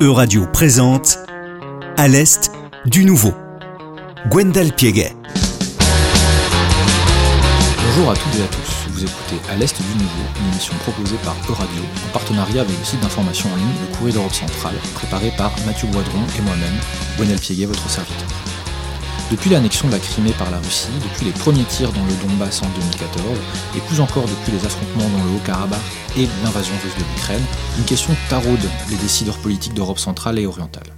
Euradio 0.00 0.46
présente 0.52 1.18
À 1.96 2.06
l'Est 2.06 2.52
du 2.86 3.04
Nouveau. 3.04 3.32
Gwendal 4.30 4.72
Pieguet. 4.72 5.12
Bonjour 7.84 8.12
à 8.12 8.14
toutes 8.14 8.36
et 8.38 8.44
à 8.44 8.46
tous. 8.46 8.92
Vous 8.92 9.02
écoutez 9.02 9.40
À 9.50 9.56
l'Est 9.56 9.76
du 9.76 9.98
Nouveau, 9.98 10.22
une 10.40 10.52
émission 10.52 10.74
proposée 10.84 11.16
par 11.24 11.34
Euradio 11.50 11.82
en 12.06 12.12
partenariat 12.12 12.60
avec 12.60 12.78
le 12.78 12.84
site 12.84 13.00
d'information 13.00 13.50
en 13.52 13.56
ligne 13.56 13.66
Le 13.90 13.96
Courrier 13.96 14.14
d'Europe 14.14 14.34
Centrale, 14.34 14.76
préparé 14.94 15.32
par 15.36 15.50
Mathieu 15.66 15.88
Boidron 15.88 16.20
et 16.38 16.42
moi-même, 16.42 16.78
Gwendal 17.16 17.40
Pieguet, 17.40 17.66
votre 17.66 17.90
serviteur. 17.90 18.28
Depuis 19.30 19.50
l'annexion 19.50 19.88
de 19.88 19.92
la 19.92 19.98
Crimée 19.98 20.32
par 20.32 20.50
la 20.50 20.56
Russie, 20.56 20.88
depuis 21.02 21.26
les 21.26 21.32
premiers 21.32 21.64
tirs 21.64 21.92
dans 21.92 22.04
le 22.06 22.14
Donbass 22.26 22.62
en 22.62 22.68
2014, 22.68 23.38
et 23.76 23.80
plus 23.80 24.00
encore 24.00 24.24
depuis 24.24 24.52
les 24.52 24.64
affrontements 24.64 25.06
dans 25.10 25.22
le 25.22 25.36
Haut-Karabakh 25.36 25.78
et 26.16 26.26
l'invasion 26.42 26.72
russe 26.82 26.94
de 26.94 27.04
l'Ukraine, 27.12 27.42
une 27.76 27.84
question 27.84 28.16
taraude 28.30 28.58
les 28.88 28.96
décideurs 28.96 29.36
politiques 29.36 29.74
d'Europe 29.74 29.98
centrale 29.98 30.38
et 30.38 30.46
orientale. 30.46 30.94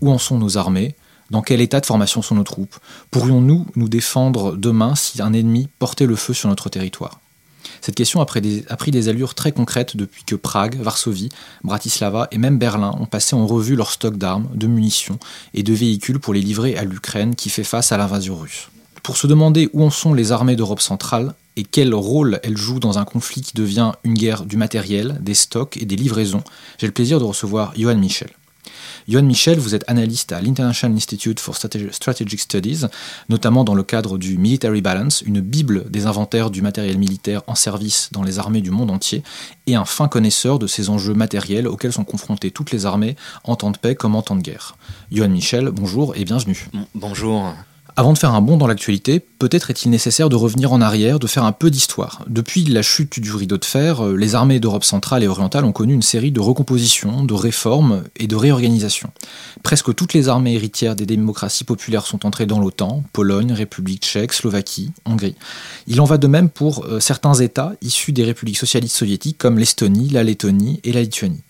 Où 0.00 0.10
en 0.10 0.16
sont 0.16 0.38
nos 0.38 0.56
armées? 0.56 0.96
Dans 1.30 1.42
quel 1.42 1.60
état 1.60 1.80
de 1.80 1.86
formation 1.86 2.22
sont 2.22 2.34
nos 2.34 2.44
troupes? 2.44 2.76
Pourrions-nous 3.10 3.66
nous 3.76 3.88
défendre 3.90 4.56
demain 4.56 4.94
si 4.94 5.20
un 5.20 5.34
ennemi 5.34 5.68
portait 5.78 6.06
le 6.06 6.16
feu 6.16 6.32
sur 6.32 6.48
notre 6.48 6.70
territoire? 6.70 7.20
Cette 7.80 7.94
question 7.94 8.20
a 8.20 8.26
pris, 8.26 8.40
des, 8.40 9.08
allures 9.08 9.34
très 9.34 9.52
concrètes 9.52 9.96
depuis 9.96 10.24
que 10.24 10.34
Prague, 10.34 10.76
Varsovie, 10.80 11.30
Bratislava 11.64 12.28
et 12.30 12.38
même 12.38 12.58
Berlin 12.58 12.94
ont 13.00 13.06
passé 13.06 13.34
en 13.34 13.46
revue 13.46 13.76
leur 13.76 13.90
stock 13.90 14.16
d'armes, 14.16 14.48
de 14.54 14.66
munitions 14.66 15.18
et 15.54 15.62
de 15.62 15.72
véhicules 15.72 16.18
pour 16.18 16.34
les 16.34 16.40
livrer 16.40 16.76
à 16.76 16.84
l'Ukraine 16.84 17.34
qui 17.34 17.48
fait 17.48 17.64
face 17.64 17.92
à 17.92 17.96
l'invasion 17.96 18.36
russe. 18.36 18.68
Pour 19.02 19.16
se 19.16 19.26
demander 19.26 19.70
où 19.72 19.82
en 19.82 19.90
sont 19.90 20.12
les 20.12 20.30
armées 20.30 20.56
d'Europe 20.56 20.80
centrale 20.80 21.34
et 21.56 21.64
quel 21.64 21.94
rôle 21.94 22.38
elles 22.42 22.56
jouent 22.56 22.80
dans 22.80 22.98
un 22.98 23.04
conflit 23.04 23.40
qui 23.40 23.54
devient 23.54 23.92
une 24.04 24.14
guerre 24.14 24.44
du 24.44 24.56
matériel, 24.56 25.18
des 25.20 25.34
stocks 25.34 25.78
et 25.78 25.86
des 25.86 25.96
livraisons, 25.96 26.44
j'ai 26.78 26.86
le 26.86 26.92
plaisir 26.92 27.18
de 27.18 27.24
recevoir 27.24 27.72
Johan 27.76 27.96
Michel. 27.96 28.30
Johan 29.10 29.24
Michel, 29.24 29.58
vous 29.58 29.74
êtes 29.74 29.82
analyste 29.88 30.30
à 30.30 30.40
l'International 30.40 30.96
Institute 30.96 31.40
for 31.40 31.56
Strategic 31.56 32.40
Studies, 32.40 32.82
notamment 33.28 33.64
dans 33.64 33.74
le 33.74 33.82
cadre 33.82 34.18
du 34.18 34.38
Military 34.38 34.82
Balance, 34.82 35.22
une 35.22 35.40
bible 35.40 35.90
des 35.90 36.06
inventaires 36.06 36.48
du 36.48 36.62
matériel 36.62 36.96
militaire 36.96 37.42
en 37.48 37.56
service 37.56 38.10
dans 38.12 38.22
les 38.22 38.38
armées 38.38 38.60
du 38.60 38.70
monde 38.70 38.88
entier, 38.88 39.24
et 39.66 39.74
un 39.74 39.84
fin 39.84 40.06
connaisseur 40.06 40.60
de 40.60 40.68
ces 40.68 40.90
enjeux 40.90 41.14
matériels 41.14 41.66
auxquels 41.66 41.92
sont 41.92 42.04
confrontées 42.04 42.52
toutes 42.52 42.70
les 42.70 42.86
armées 42.86 43.16
en 43.42 43.56
temps 43.56 43.72
de 43.72 43.78
paix 43.78 43.96
comme 43.96 44.14
en 44.14 44.22
temps 44.22 44.36
de 44.36 44.42
guerre. 44.42 44.76
Johan 45.10 45.30
Michel, 45.30 45.70
bonjour 45.72 46.14
et 46.14 46.24
bienvenue. 46.24 46.68
Bonjour. 46.94 47.52
Avant 47.96 48.12
de 48.12 48.18
faire 48.18 48.34
un 48.34 48.40
bond 48.40 48.56
dans 48.56 48.66
l'actualité, 48.66 49.20
peut-être 49.20 49.70
est-il 49.70 49.90
nécessaire 49.90 50.28
de 50.28 50.36
revenir 50.36 50.72
en 50.72 50.80
arrière, 50.80 51.18
de 51.18 51.26
faire 51.26 51.44
un 51.44 51.52
peu 51.52 51.70
d'histoire. 51.70 52.24
Depuis 52.28 52.64
la 52.64 52.82
chute 52.82 53.18
du 53.18 53.32
rideau 53.32 53.58
de 53.58 53.64
fer, 53.64 54.04
euh, 54.04 54.16
les 54.16 54.34
armées 54.34 54.60
d'Europe 54.60 54.84
centrale 54.84 55.22
et 55.22 55.28
orientale 55.28 55.64
ont 55.64 55.72
connu 55.72 55.94
une 55.94 56.02
série 56.02 56.30
de 56.30 56.40
recompositions, 56.40 57.24
de 57.24 57.34
réformes 57.34 58.04
et 58.16 58.26
de 58.26 58.36
réorganisations. 58.36 59.10
Presque 59.62 59.94
toutes 59.94 60.14
les 60.14 60.28
armées 60.28 60.54
héritières 60.54 60.96
des 60.96 61.06
démocraties 61.06 61.64
populaires 61.64 62.06
sont 62.06 62.26
entrées 62.26 62.46
dans 62.46 62.60
l'OTAN, 62.60 63.02
Pologne, 63.12 63.52
République 63.52 64.02
tchèque, 64.02 64.32
Slovaquie, 64.32 64.92
Hongrie. 65.04 65.34
Il 65.86 66.00
en 66.00 66.04
va 66.04 66.18
de 66.18 66.26
même 66.26 66.48
pour 66.48 66.84
euh, 66.84 67.00
certains 67.00 67.34
États 67.34 67.72
issus 67.82 68.12
des 68.12 68.24
républiques 68.24 68.58
socialistes 68.58 68.96
soviétiques 68.96 69.38
comme 69.38 69.58
l'Estonie, 69.58 70.10
la 70.10 70.22
Lettonie 70.22 70.80
et 70.84 70.92
la 70.92 71.02
Lituanie 71.02 71.42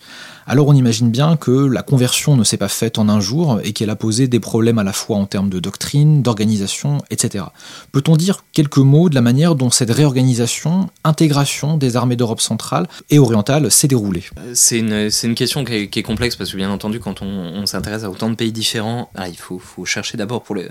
alors 0.47 0.67
on 0.67 0.73
imagine 0.73 1.11
bien 1.11 1.37
que 1.37 1.51
la 1.51 1.83
conversion 1.83 2.35
ne 2.35 2.43
s'est 2.43 2.57
pas 2.57 2.67
faite 2.67 2.97
en 2.97 3.09
un 3.09 3.19
jour 3.19 3.59
et 3.63 3.73
qu'elle 3.73 3.89
a 3.89 3.95
posé 3.95 4.27
des 4.27 4.39
problèmes 4.39 4.79
à 4.79 4.83
la 4.83 4.93
fois 4.93 5.17
en 5.17 5.25
termes 5.25 5.49
de 5.49 5.59
doctrine, 5.59 6.21
d'organisation, 6.21 6.99
etc. 7.09 7.45
Peut-on 7.91 8.15
dire 8.15 8.43
quelques 8.53 8.77
mots 8.77 9.09
de 9.09 9.15
la 9.15 9.21
manière 9.21 9.55
dont 9.55 9.69
cette 9.69 9.91
réorganisation, 9.91 10.89
intégration 11.03 11.77
des 11.77 11.95
armées 11.95 12.15
d'Europe 12.15 12.41
centrale 12.41 12.87
et 13.09 13.19
orientale 13.19 13.71
s'est 13.71 13.87
déroulée? 13.87 14.23
Euh, 14.37 14.51
C'est 14.53 14.79
une, 14.79 15.35
question 15.35 15.63
qui 15.63 15.73
est, 15.73 16.03
complexe 16.03 16.35
parce 16.35 16.51
que 16.51 16.57
bien 16.57 16.71
entendu 16.71 16.99
quand 16.99 17.21
on, 17.21 17.65
s'intéresse 17.65 18.03
à 18.03 18.09
autant 18.09 18.29
de 18.29 18.35
pays 18.35 18.51
différents, 18.51 19.09
ah, 19.15 19.27
il 19.27 19.37
faut, 19.37 19.61
chercher 19.85 20.17
d'abord 20.17 20.43
pour 20.43 20.55
les, 20.55 20.67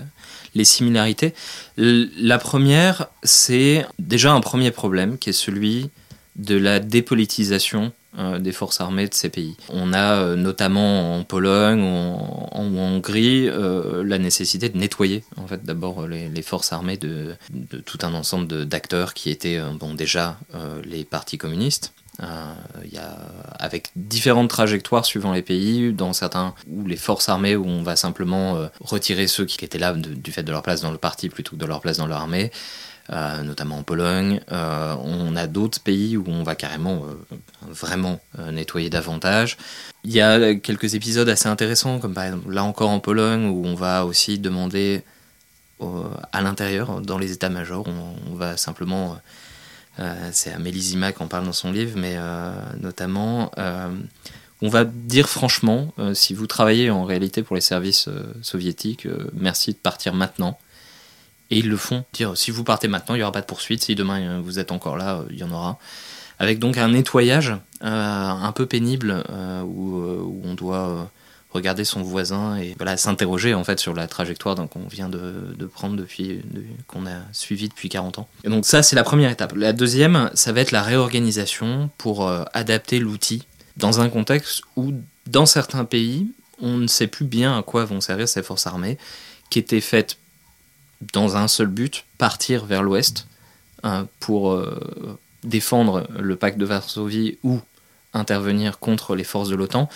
les 0.55 0.65
similarités. 0.65 1.33
La 1.77 2.37
première, 2.37 3.07
c'est 3.23 3.85
déjà 3.99 4.33
un 4.33 4.41
premier 4.41 4.71
problème 4.71 5.17
qui 5.17 5.29
est 5.29 5.33
celui 5.33 5.89
de 6.35 6.55
la 6.55 6.79
dépolitisation 6.79 7.91
des 8.17 8.51
forces 8.51 8.81
armées 8.81 9.07
de 9.07 9.13
ces 9.13 9.29
pays. 9.29 9.55
On 9.69 9.93
a 9.93 10.15
euh, 10.15 10.35
notamment 10.35 11.15
en 11.15 11.23
Pologne 11.23 11.81
ou 11.81 12.17
en, 12.51 12.61
Hongrie 12.61 13.47
euh, 13.47 14.03
la 14.03 14.17
nécessité 14.17 14.69
de 14.69 14.77
nettoyer 14.77 15.23
en 15.37 15.47
fait 15.47 15.63
d'abord 15.63 16.07
les, 16.07 16.41
forces 16.41 16.73
armées 16.73 16.97
de, 16.97 17.35
tout 17.85 17.99
un 18.01 18.13
ensemble 18.13 18.65
d'acteurs 18.65 19.13
qui 19.13 19.29
étaient 19.29 19.59
bon 19.79 19.93
déjà 19.93 20.37
les 20.83 21.03
partis 21.03 21.37
communistes. 21.37 21.93
Il 22.19 22.93
y 22.93 22.97
a, 22.97 23.17
avec 23.59 23.91
différentes 23.95 24.49
trajectoires 24.49 25.05
suivant 25.05 25.33
les 25.33 25.41
pays, 25.41 25.93
dans 25.93 26.13
certains 26.13 26.53
où 26.67 26.85
les 26.85 26.95
forces 26.97 27.29
armées 27.29 27.55
où 27.55 27.65
on 27.65 27.83
va 27.83 27.95
simplement 27.95 28.57
retirer 28.79 29.27
ceux 29.27 29.45
qui 29.45 29.63
étaient 29.63 29.79
là 29.79 29.93
du 29.93 30.31
fait 30.31 30.43
de 30.43 30.51
leur 30.51 30.63
place 30.63 30.81
dans 30.81 30.91
le 30.91 30.97
parti 30.97 31.29
plutôt 31.29 31.55
que 31.55 31.61
de 31.61 31.65
leur 31.65 31.81
place 31.81 31.97
dans 31.97 32.07
l'armée. 32.07 32.51
Euh, 33.11 33.43
notamment 33.43 33.79
en 33.79 33.83
Pologne. 33.83 34.39
Euh, 34.53 34.95
on 35.03 35.35
a 35.35 35.45
d'autres 35.45 35.81
pays 35.81 36.15
où 36.15 36.23
on 36.27 36.43
va 36.43 36.55
carrément 36.55 37.03
euh, 37.03 37.35
vraiment 37.67 38.21
nettoyer 38.53 38.89
davantage. 38.89 39.57
Il 40.05 40.11
y 40.11 40.21
a 40.21 40.55
quelques 40.55 40.95
épisodes 40.95 41.27
assez 41.27 41.49
intéressants, 41.49 41.99
comme 41.99 42.13
par 42.13 42.23
exemple 42.23 42.49
là 42.49 42.63
encore 42.63 42.89
en 42.89 43.01
Pologne, 43.01 43.47
où 43.47 43.65
on 43.65 43.75
va 43.75 44.05
aussi 44.05 44.39
demander 44.39 45.03
à 46.31 46.41
l'intérieur, 46.41 47.01
dans 47.01 47.17
les 47.17 47.31
états-majors, 47.31 47.85
on, 47.87 48.35
va 48.35 48.55
simplement 48.55 49.17
c'est 50.31 50.53
Amélie 50.53 50.81
Zima 50.81 51.11
qui 51.11 51.23
en 51.23 51.27
parle 51.27 51.45
dans 51.45 51.53
son 51.53 51.71
livre, 51.71 51.97
mais 51.97 52.17
notamment, 52.79 53.51
on 54.61 54.69
va 54.69 54.85
dire 54.85 55.27
franchement, 55.27 55.91
si 56.13 56.35
vous 56.35 56.45
travaillez 56.45 56.91
en 56.91 57.03
réalité 57.03 57.41
pour 57.41 57.55
les 57.55 57.63
services 57.63 58.09
soviétiques, 58.43 59.07
merci 59.33 59.71
de 59.71 59.77
partir 59.77 60.13
maintenant. 60.13 60.59
Et 61.51 61.59
ils 61.59 61.69
le 61.69 61.77
font. 61.77 62.03
Dire 62.13 62.35
si 62.35 62.49
vous 62.49 62.63
partez 62.63 62.87
maintenant, 62.87 63.13
il 63.13 63.19
n'y 63.19 63.23
aura 63.23 63.31
pas 63.31 63.41
de 63.41 63.45
poursuite. 63.45 63.83
Si 63.83 63.93
demain 63.93 64.21
euh, 64.21 64.41
vous 64.43 64.57
êtes 64.57 64.71
encore 64.71 64.97
là, 64.97 65.17
euh, 65.17 65.23
il 65.29 65.37
y 65.37 65.43
en 65.43 65.51
aura. 65.51 65.77
Avec 66.39 66.57
donc 66.57 66.77
un 66.77 66.89
nettoyage 66.89 67.53
euh, 67.83 68.29
un 68.29 68.51
peu 68.51 68.65
pénible 68.65 69.23
où, 69.63 70.41
on 70.43 70.55
doit 70.55 71.11
regarder 71.51 71.83
son 71.83 72.01
voisin 72.01 72.57
et 72.57 72.73
voilà, 72.77 72.97
s'interroger 72.97 73.53
en 73.53 73.63
fait 73.63 73.79
sur 73.79 73.93
la 73.93 74.07
trajectoire 74.07 74.55
qu'on 74.55 74.87
vient 74.87 75.07
de, 75.07 75.65
prendre 75.71 75.95
depuis, 75.95 76.41
qu'on 76.87 77.05
a 77.05 77.19
suivi 77.31 77.69
depuis 77.69 77.89
40 77.89 78.19
ans. 78.19 78.27
Et 78.43 78.49
donc 78.49 78.65
ça 78.65 78.81
c'est 78.81 78.95
la 78.95 79.03
première 79.03 79.29
étape. 79.29 79.53
La 79.55 79.71
deuxième, 79.71 80.31
ça 80.33 80.51
va 80.51 80.61
être 80.61 80.71
la 80.71 80.81
réorganisation 80.81 81.91
pour 81.99 82.27
adapter 82.53 82.97
l'outil 82.97 83.43
dans 83.77 83.99
un 84.01 84.09
contexte 84.09 84.63
où 84.75 84.93
dans 85.27 85.45
certains 85.45 85.85
pays, 85.85 86.27
on 86.59 86.77
ne 86.77 86.87
sait 86.87 87.07
plus 87.07 87.25
bien 87.25 87.55
à 87.55 87.61
quoi 87.61 87.85
vont 87.85 88.01
servir 88.01 88.27
ces 88.27 88.41
forces 88.41 88.65
armées 88.65 88.97
qui 89.51 89.59
étaient 89.59 89.81
faites 89.81 90.17
dans 91.13 91.37
un 91.37 91.47
seul 91.47 91.67
but, 91.67 92.05
partir 92.17 92.65
vers 92.65 92.83
l'ouest 92.83 93.27
hein, 93.83 94.07
pour 94.19 94.51
euh, 94.51 95.17
défendre 95.43 96.07
le 96.19 96.35
pacte 96.35 96.57
de 96.57 96.65
Varsovie 96.65 97.37
ou 97.43 97.59
intervenir 98.13 98.79
contre 98.79 99.15
les 99.15 99.23
forces 99.23 99.49
de 99.49 99.55
l'OTAN. 99.55 99.89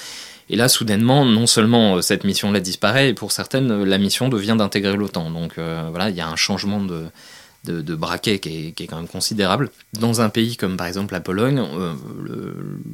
Et 0.49 0.55
là, 0.55 0.69
soudainement, 0.69 1.25
non 1.25 1.47
seulement 1.47 1.95
euh, 1.95 2.01
cette 2.01 2.23
mission-là 2.23 2.59
disparaît, 2.59 3.09
et 3.09 3.13
pour 3.13 3.31
certaines, 3.31 3.83
la 3.83 3.97
mission 3.97 4.29
devient 4.29 4.55
d'intégrer 4.57 4.95
l'OTAN. 4.95 5.31
Donc 5.31 5.57
euh, 5.57 5.87
voilà, 5.89 6.09
il 6.09 6.15
y 6.15 6.21
a 6.21 6.27
un 6.27 6.35
changement 6.35 6.81
de, 6.81 7.05
de, 7.63 7.95
braquet 7.95 8.39
qui 8.39 8.73
est, 8.77 8.87
quand 8.87 8.97
même 8.97 9.07
considérable. 9.07 9.69
Dans 9.93 10.21
un 10.21 10.29
pays 10.29 10.55
comme 10.55 10.77
par 10.77 10.87
exemple 10.87 11.13
la 11.13 11.21
Pologne, 11.21 11.63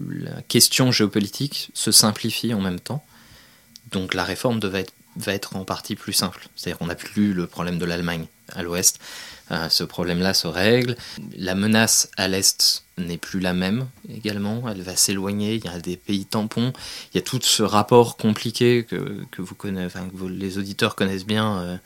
la 0.09 0.41
question 0.43 0.91
géopolitique 0.91 1.71
se 1.73 1.91
simplifie 1.91 2.53
en 2.53 2.61
même 2.61 2.79
temps. 2.79 3.03
Donc 3.91 4.13
la 4.13 4.23
réforme 4.23 4.59
devait 4.59 4.81
être 4.81 4.93
va 5.15 5.33
être 5.33 5.55
en 5.55 5.65
partie 5.65 5.95
plus 5.95 6.13
simple. 6.13 6.47
C'est-à-dire 6.55 6.77
qu'on 6.77 6.87
n'a 6.87 6.95
plus 6.95 7.33
le 7.33 7.47
problème 7.47 7.77
de 7.79 7.85
l'Allemagne 7.85 8.25
à 8.53 8.63
l'ouest. 8.63 8.99
Euh, 9.51 9.67
ce 9.69 9.83
problème-là 9.83 10.33
se 10.33 10.47
règle. 10.47 10.95
La 11.35 11.55
menace 11.55 12.09
à 12.17 12.27
l'est 12.27 12.83
n'est 12.97 13.17
plus 13.17 13.39
la 13.39 13.53
même 13.53 13.87
également. 14.09 14.63
Elle 14.69 14.81
va 14.81 14.95
s'éloigner. 14.95 15.55
Il 15.55 15.65
y 15.65 15.67
a 15.67 15.79
des 15.79 15.97
pays 15.97 16.25
tampons. 16.25 16.71
Il 17.13 17.17
y 17.17 17.19
a 17.19 17.21
tout 17.21 17.39
ce 17.41 17.63
rapport 17.63 18.17
compliqué 18.17 18.85
que, 18.85 19.25
que 19.31 19.41
vous 19.41 19.55
connaissez, 19.55 19.99
les 20.29 20.57
auditeurs 20.57 20.95
connaissent 20.95 21.25
bien. 21.25 21.57
Euh, 21.59 21.77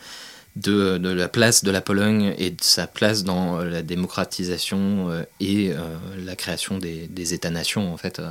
de, 0.56 0.98
de, 0.98 1.10
la 1.10 1.28
place 1.28 1.66
de 1.66 1.71
la 1.71 1.81
Pologne 1.81 2.33
et 2.38 2.50
de 2.50 2.62
sa 2.62 2.88
place 2.88 3.25
dans 3.25 3.57
la 3.57 3.81
démocratisation 3.81 5.10
euh, 5.10 5.24
et 5.42 5.74
la 6.18 6.38
création 6.38 6.78
des, 6.78 7.07
des 7.07 7.33
États-nations 7.33 7.94
en 7.94 7.98
fait 7.98 8.21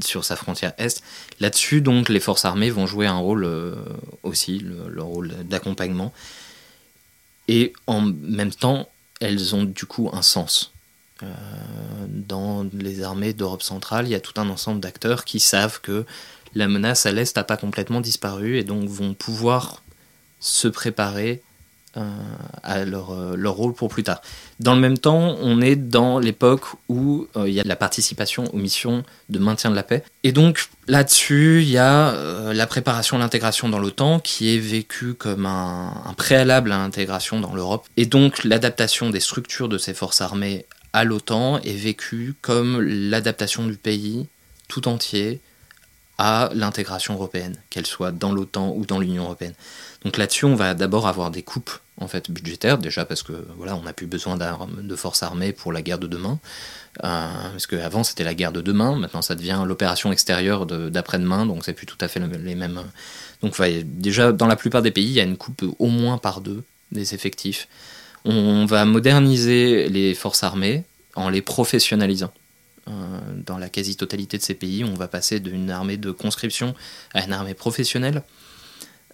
sur 0.00 0.24
sa 0.24 0.36
frontière 0.36 0.72
est. 0.78 1.02
Là-dessus, 1.40 1.80
donc, 1.80 2.08
les 2.08 2.20
forces 2.20 2.44
armées 2.44 2.70
vont 2.70 2.86
jouer 2.86 3.06
un 3.06 3.18
rôle 3.18 3.44
euh, 3.44 3.74
aussi, 4.22 4.58
le, 4.58 5.02
rôle 5.02 5.32
d'accompagnement. 5.44 6.12
Et 7.48 7.72
en 7.86 8.00
même 8.00 8.52
temps, 8.52 8.88
elles 9.20 9.54
ont 9.54 9.64
du 9.64 9.86
coup 9.86 10.10
un 10.12 10.22
sens. 10.22 10.72
Euh, 11.22 11.26
dans 12.08 12.66
les 12.72 13.02
armées 13.02 13.32
d'Europe 13.32 13.62
centrale, 13.62 14.06
il 14.06 14.10
y 14.10 14.16
a 14.16 14.20
tout 14.20 14.40
un 14.40 14.48
ensemble 14.48 14.80
d'acteurs 14.80 15.24
qui 15.24 15.38
savent 15.38 15.80
que 15.80 16.04
la 16.54 16.68
menace 16.68 17.06
à 17.06 17.12
l'Est 17.12 17.36
n'a 17.36 17.44
pas 17.44 17.56
complètement 17.56 18.00
disparu 18.00 18.58
et 18.58 18.64
donc 18.64 18.88
vont 18.88 19.14
pouvoir 19.14 19.82
se 20.40 20.68
préparer 20.68 21.42
à 22.62 22.84
leur, 22.84 23.36
leur, 23.36 23.54
rôle 23.54 23.74
pour 23.74 23.88
plus 23.88 24.02
tard. 24.02 24.20
Dans 24.60 24.74
le 24.74 24.80
même 24.80 24.98
temps, 24.98 25.36
on 25.40 25.60
est 25.60 25.76
dans 25.76 26.18
l'époque 26.18 26.64
où 26.88 27.28
il 27.36 27.52
y 27.52 27.60
a 27.60 27.64
la 27.64 27.76
participation 27.76 28.44
aux 28.52 28.56
missions 28.56 29.04
de 29.28 29.38
maintien 29.38 29.70
de 29.70 29.76
la 29.76 29.82
paix. 29.82 30.02
Et 30.22 30.32
donc 30.32 30.68
là-dessus, 30.88 31.62
il 31.62 31.70
y 31.70 31.78
a 31.78 32.52
la 32.52 32.66
préparation 32.66 33.16
à 33.16 33.20
l'intégration 33.20 33.68
dans 33.68 33.78
l'OTAN 33.78 34.20
qui 34.20 34.54
est 34.54 34.58
vécue 34.58 35.14
comme 35.14 35.46
un, 35.46 35.92
un 36.06 36.12
préalable 36.14 36.72
à 36.72 36.78
l'intégration 36.78 37.40
dans 37.40 37.54
l'Europe. 37.54 37.86
Et 37.96 38.06
donc 38.06 38.44
l'adaptation 38.44 39.10
des 39.10 39.20
structures 39.20 39.68
de 39.68 39.78
ces 39.78 39.94
forces 39.94 40.20
armées 40.20 40.66
à 40.94 41.04
l'OTAN 41.04 41.58
est 41.58 41.76
vécue 41.76 42.34
comme 42.40 42.80
l'adaptation 42.80 43.66
du 43.66 43.74
pays 43.76 44.26
tout 44.68 44.88
entier 44.88 45.40
à 46.18 46.50
l'intégration 46.54 47.14
européenne, 47.14 47.56
qu'elle 47.70 47.86
soit 47.86 48.12
dans 48.12 48.32
l'OTAN 48.32 48.72
ou 48.76 48.86
dans 48.86 48.98
l'Union 48.98 49.24
européenne. 49.24 49.54
Donc 50.04 50.16
là-dessus, 50.16 50.44
on 50.44 50.54
va 50.54 50.74
d'abord 50.74 51.08
avoir 51.08 51.30
des 51.30 51.42
coupes 51.42 51.70
en 52.00 52.08
fait 52.08 52.30
budgétaires, 52.30 52.78
déjà 52.78 53.04
parce 53.04 53.22
que 53.22 53.32
voilà, 53.56 53.76
on 53.76 53.82
n'a 53.82 53.92
plus 53.92 54.06
besoin 54.06 54.36
de 54.36 54.96
forces 54.96 55.22
armées 55.22 55.52
pour 55.52 55.72
la 55.72 55.82
guerre 55.82 55.98
de 55.98 56.06
demain, 56.06 56.38
euh, 57.04 57.28
parce 57.52 57.66
qu'avant 57.66 58.04
c'était 58.04 58.24
la 58.24 58.34
guerre 58.34 58.52
de 58.52 58.60
demain, 58.60 58.96
maintenant 58.96 59.22
ça 59.22 59.34
devient 59.34 59.62
l'opération 59.66 60.12
extérieure 60.12 60.66
d'après-demain, 60.66 61.46
donc 61.46 61.64
c'est 61.64 61.72
plus 61.72 61.86
tout 61.86 61.98
à 62.00 62.08
fait 62.08 62.20
les 62.20 62.54
mêmes. 62.54 62.82
Donc 63.42 63.60
déjà 63.84 64.32
dans 64.32 64.46
la 64.46 64.56
plupart 64.56 64.82
des 64.82 64.90
pays, 64.90 65.06
il 65.06 65.12
y 65.12 65.20
a 65.20 65.24
une 65.24 65.36
coupe 65.36 65.64
au 65.78 65.86
moins 65.86 66.18
par 66.18 66.40
deux 66.40 66.62
des 66.92 67.14
effectifs. 67.14 67.68
On 68.24 68.66
va 68.66 68.84
moderniser 68.84 69.88
les 69.88 70.14
forces 70.14 70.42
armées 70.42 70.84
en 71.14 71.28
les 71.28 71.42
professionnalisant. 71.42 72.32
Euh, 72.88 72.92
dans 73.46 73.56
la 73.56 73.68
quasi-totalité 73.68 74.36
de 74.36 74.42
ces 74.42 74.54
pays, 74.54 74.84
on 74.84 74.94
va 74.94 75.08
passer 75.08 75.40
d'une 75.40 75.70
armée 75.70 75.96
de 75.96 76.10
conscription 76.10 76.74
à 77.14 77.24
une 77.24 77.32
armée 77.32 77.54
professionnelle. 77.54 78.22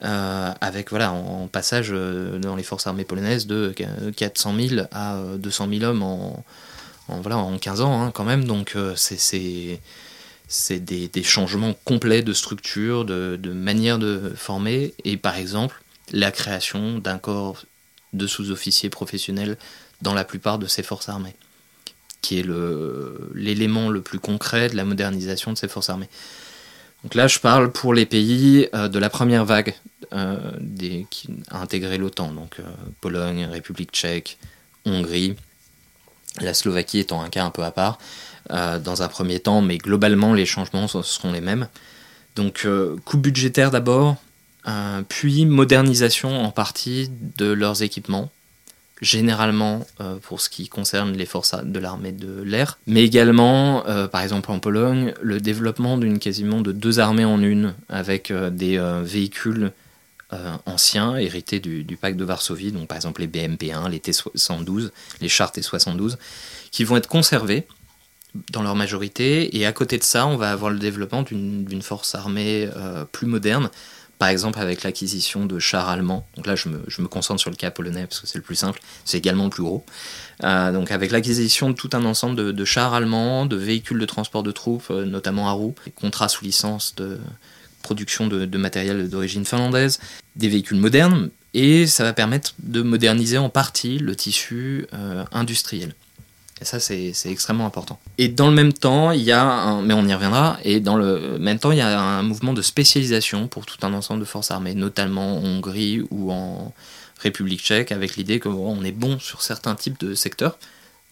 Euh, 0.03 0.53
avec 0.63 0.89
voilà 0.91 1.13
en, 1.13 1.47
passage 1.47 1.91
euh, 1.93 2.39
dans 2.39 2.57
les 2.57 2.63
forces 2.63 2.87
armées 2.87 3.05
polonaises 3.05 3.47
de 3.47 3.75
400 4.17 4.55
000 4.57 4.87
à 4.93 5.23
200 5.37 5.69
000 5.69 5.85
hommes 5.85 6.03
en, 6.03 6.43
voilà, 7.09 7.37
en 7.37 7.59
15 7.59 7.83
ans 7.83 8.03
hein, 8.03 8.11
quand 8.11 8.25
même. 8.25 8.45
Donc 8.45 8.77
c'est 8.97 9.81
c'est 10.49 10.81
des, 10.81 11.23
changements 11.23 11.75
complets 11.85 12.23
de 12.23 12.33
structure, 12.33 13.05
de, 13.05 13.53
manière 13.53 13.99
de 13.99 14.33
former, 14.35 14.95
et 15.05 15.17
par 15.17 15.37
exemple 15.37 15.81
la 16.13 16.33
création 16.33 16.99
d'un 16.99 17.19
corps 17.19 17.65
de 18.15 18.27
sous-officiers 18.27 18.91
professionnels 18.91 19.57
dans 20.03 20.15
la 20.15 20.25
plupart 20.25 20.59
de 20.59 20.67
ces 20.67 20.83
forces 20.83 21.09
armées 21.09 21.37
qui 22.21 22.39
est 22.39 22.47
l'élément 23.35 23.89
le, 23.89 24.01
plus 24.01 24.19
concret 24.19 24.69
de 24.69 24.77
la 24.77 24.85
modernisation 24.85 25.53
de 25.53 25.59
ces 25.59 25.69
forces 25.69 25.91
armées. 25.91 26.09
Donc 27.03 27.15
là, 27.15 27.29
je 27.29 27.39
parle 27.39 27.73
pour 27.73 27.95
les 27.95 28.05
pays 28.05 28.69
euh, 28.75 28.89
de 28.89 28.99
la 28.99 29.09
première 29.09 29.45
vague 29.45 29.75
euh, 30.13 30.37
qui 31.11 31.29
a 31.51 31.61
intégré 31.61 31.97
l'OTAN, 31.97 32.33
donc 32.33 32.57
euh, 32.61 32.65
Pologne, 33.01 33.47
République 33.47 33.91
tchèque, 33.93 34.39
Hongrie, 34.85 35.35
la 36.41 36.53
Slovaquie 36.53 36.99
étant 36.99 37.23
un 37.23 37.31
cas 37.31 37.45
un 37.45 37.51
peu 37.51 37.65
à 37.65 37.71
part 37.71 37.99
dans 38.49 39.03
un 39.03 39.09
premier 39.09 39.39
temps, 39.39 39.61
mais 39.61 39.79
globalement 39.79 40.35
les 40.35 40.47
changements 40.47 40.89
seront 40.89 41.31
les 41.31 41.43
mêmes. 41.43 41.69
Donc 42.35 42.67
coût 43.05 43.19
budgétaire 43.19 43.71
d'abord, 43.71 44.17
puis 45.09 45.45
modernisation 45.45 46.43
en 46.43 46.51
partie 46.51 47.11
de 47.37 47.53
leurs 47.53 47.83
équipements, 47.83 48.33
généralement 49.01 49.87
euh, 50.01 50.17
pour 50.17 50.41
ce 50.41 50.51
qui 50.51 50.69
concerne 50.69 51.17
les 51.17 51.27
forces 51.27 51.55
de 51.63 51.79
l'armée 51.79 52.13
de 52.13 52.43
l'air, 52.43 52.79
mais 52.87 53.03
également, 53.03 53.87
euh, 53.87 54.07
par 54.07 54.23
exemple 54.23 54.51
en 54.51 54.59
Pologne, 54.59 55.15
le 55.23 55.41
développement 55.41 55.97
d'une 55.97 56.19
quasiment 56.19 56.61
de 56.61 56.73
deux 56.73 57.01
armées 57.01 57.25
en 57.25 57.43
une, 57.43 57.75
avec 57.89 58.31
euh, 58.31 58.51
des 58.51 58.79
véhicules 59.03 59.73
anciens, 60.65 61.17
hérités 61.17 61.59
du, 61.59 61.97
pacte 62.01 62.17
de 62.17 62.25
Varsovie, 62.25 62.71
donc 62.71 62.87
par 62.87 62.95
exemple 62.95 63.21
les 63.21 63.27
BMP-1, 63.27 63.91
les 63.91 63.99
T-112, 63.99 64.91
les 65.21 65.29
chars 65.29 65.51
T-72, 65.51 66.19
qui 66.71 66.85
vont 66.85 66.97
être 66.97 67.09
conservés 67.09 67.67
dans 68.53 68.63
leur 68.63 68.77
majorité, 68.77 69.59
et 69.59 69.67
à 69.67 69.73
côté 69.73 69.99
de 69.99 70.05
ça, 70.05 70.29
on 70.29 70.37
va 70.37 70.53
avoir 70.53 70.71
le 70.71 70.79
développement 70.79 71.23
d'une 71.23 71.83
force 71.83 72.15
armée 72.15 72.69
plus 73.11 73.27
moderne, 73.27 73.71
par 74.21 74.29
exemple 74.29 74.59
avec 74.59 74.83
l'acquisition 74.83 75.47
de 75.47 75.59
chars 75.59 75.89
allemands. 75.89 76.27
Donc 76.37 76.47
là, 76.47 76.55
je 76.55 76.69
me, 76.69 77.09
concentre 77.09 77.41
sur 77.41 77.49
le 77.49 77.57
cas 77.57 77.71
polonais 77.71 78.07
parce 78.07 78.21
que 78.21 78.27
c'est 78.27 78.37
le 78.37 78.45
plus 78.45 78.55
simple, 78.55 78.79
c'est 79.07 79.17
également 79.17 79.45
le 79.45 79.51
plus 79.51 79.63
gros. 79.63 79.83
Euh, 80.45 80.73
donc 80.73 80.91
avec 80.91 81.11
l'acquisition 81.11 81.71
de 81.71 81.75
tout 81.75 81.89
un 81.95 82.05
ensemble 82.05 82.53
de, 82.53 82.65
chars 82.67 82.93
allemands, 82.93 83.47
de 83.47 83.57
véhicules 83.57 83.99
de 83.99 84.05
transport 84.05 84.43
de 84.43 84.53
troupes, 84.53 84.89
euh, 84.91 85.07
notamment 85.07 85.49
à 85.49 85.53
roues, 85.53 85.75
des 85.87 85.91
contrats 85.91 86.29
sous 86.29 86.45
licence 86.45 86.95
de 86.97 87.19
production 87.83 88.27
de, 88.27 88.59
matériel 88.59 89.09
d'origine 89.09 89.47
finlandaise, 89.47 89.99
des 90.37 90.51
véhicules 90.51 90.77
modernes, 90.77 91.31
et 91.55 91.87
ça 91.87 92.05
va 92.05 92.13
permettre 92.13 92.53
de 92.59 92.83
moderniser 92.83 93.39
en 93.39 93.49
partie 93.49 93.99
le 93.99 94.15
tissu 94.15 94.87
euh, 94.93 95.25
industriel. 95.33 95.95
Et 96.61 96.65
ça, 96.65 96.79
c'est 96.79 97.13
extrêmement 97.27 97.65
important. 97.65 97.99
Et 98.19 98.29
dans 98.29 98.49
le 98.49 98.55
même 98.55 98.73
temps, 98.73 99.13
il 99.13 99.23
y 99.23 99.33
a, 99.33 99.43
un, 99.43 99.81
mais 99.83 99.95
on 99.95 100.07
y 100.07 100.13
reviendra, 100.13 100.59
et 100.63 100.81
dans 100.81 100.97
le 100.97 101.39
même 101.39 101.59
temps, 101.59 101.73
il 101.73 101.79
y 101.79 101.83
a 101.83 101.99
un 101.99 102.23
mouvement 102.23 102.53
de 102.53 102.61
spécialisation 102.61 103.49
pour 103.49 103.65
tout 103.65 103.79
un 103.83 103.95
ensemble 103.95 104.21
de 104.21 104.27
forces 104.27 104.51
armées, 104.51 104.75
notamment 104.75 105.39
en 105.39 105.45
Hongrie 105.45 106.03
ou 106.11 106.31
en 106.33 106.75
République 107.19 107.63
tchèque, 107.63 107.93
avec 107.93 108.17
l'idée 108.17 108.41
qu'on 108.41 108.85
est 108.85 108.93
bon 108.93 109.19
sur 109.19 109.41
certains 109.41 109.75
types 109.75 109.99
de 110.01 110.15
secteurs, 110.15 110.59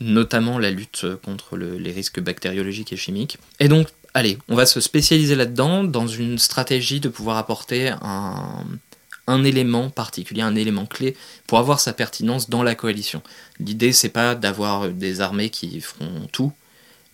notamment 0.00 0.58
la 0.58 0.70
lutte 0.70 1.06
contre 1.24 1.56
les 1.56 1.92
risques 1.92 2.20
bactériologiques 2.20 2.92
et 2.92 2.96
chimiques. 2.96 3.38
Et 3.58 3.68
donc, 3.68 3.88
allez, 4.12 4.38
on 4.48 4.54
va 4.54 4.66
se 4.66 4.80
spécialiser 4.80 5.34
là-dedans 5.34 5.82
dans 5.84 6.06
une 6.06 6.38
stratégie 6.38 7.00
de 7.00 7.08
pouvoir 7.08 7.38
apporter 7.38 7.88
un, 8.02 8.64
un 9.28 9.44
élément 9.44 9.90
particulier, 9.90 10.42
un 10.42 10.56
élément 10.56 10.86
clé 10.86 11.16
pour 11.46 11.58
avoir 11.58 11.78
sa 11.78 11.92
pertinence 11.92 12.50
dans 12.50 12.64
la 12.64 12.74
coalition. 12.74 13.22
L'idée, 13.60 13.92
c'est 13.92 14.08
pas 14.08 14.34
d'avoir 14.34 14.88
des 14.88 15.20
armées 15.20 15.50
qui 15.50 15.80
feront 15.80 16.26
tout, 16.32 16.52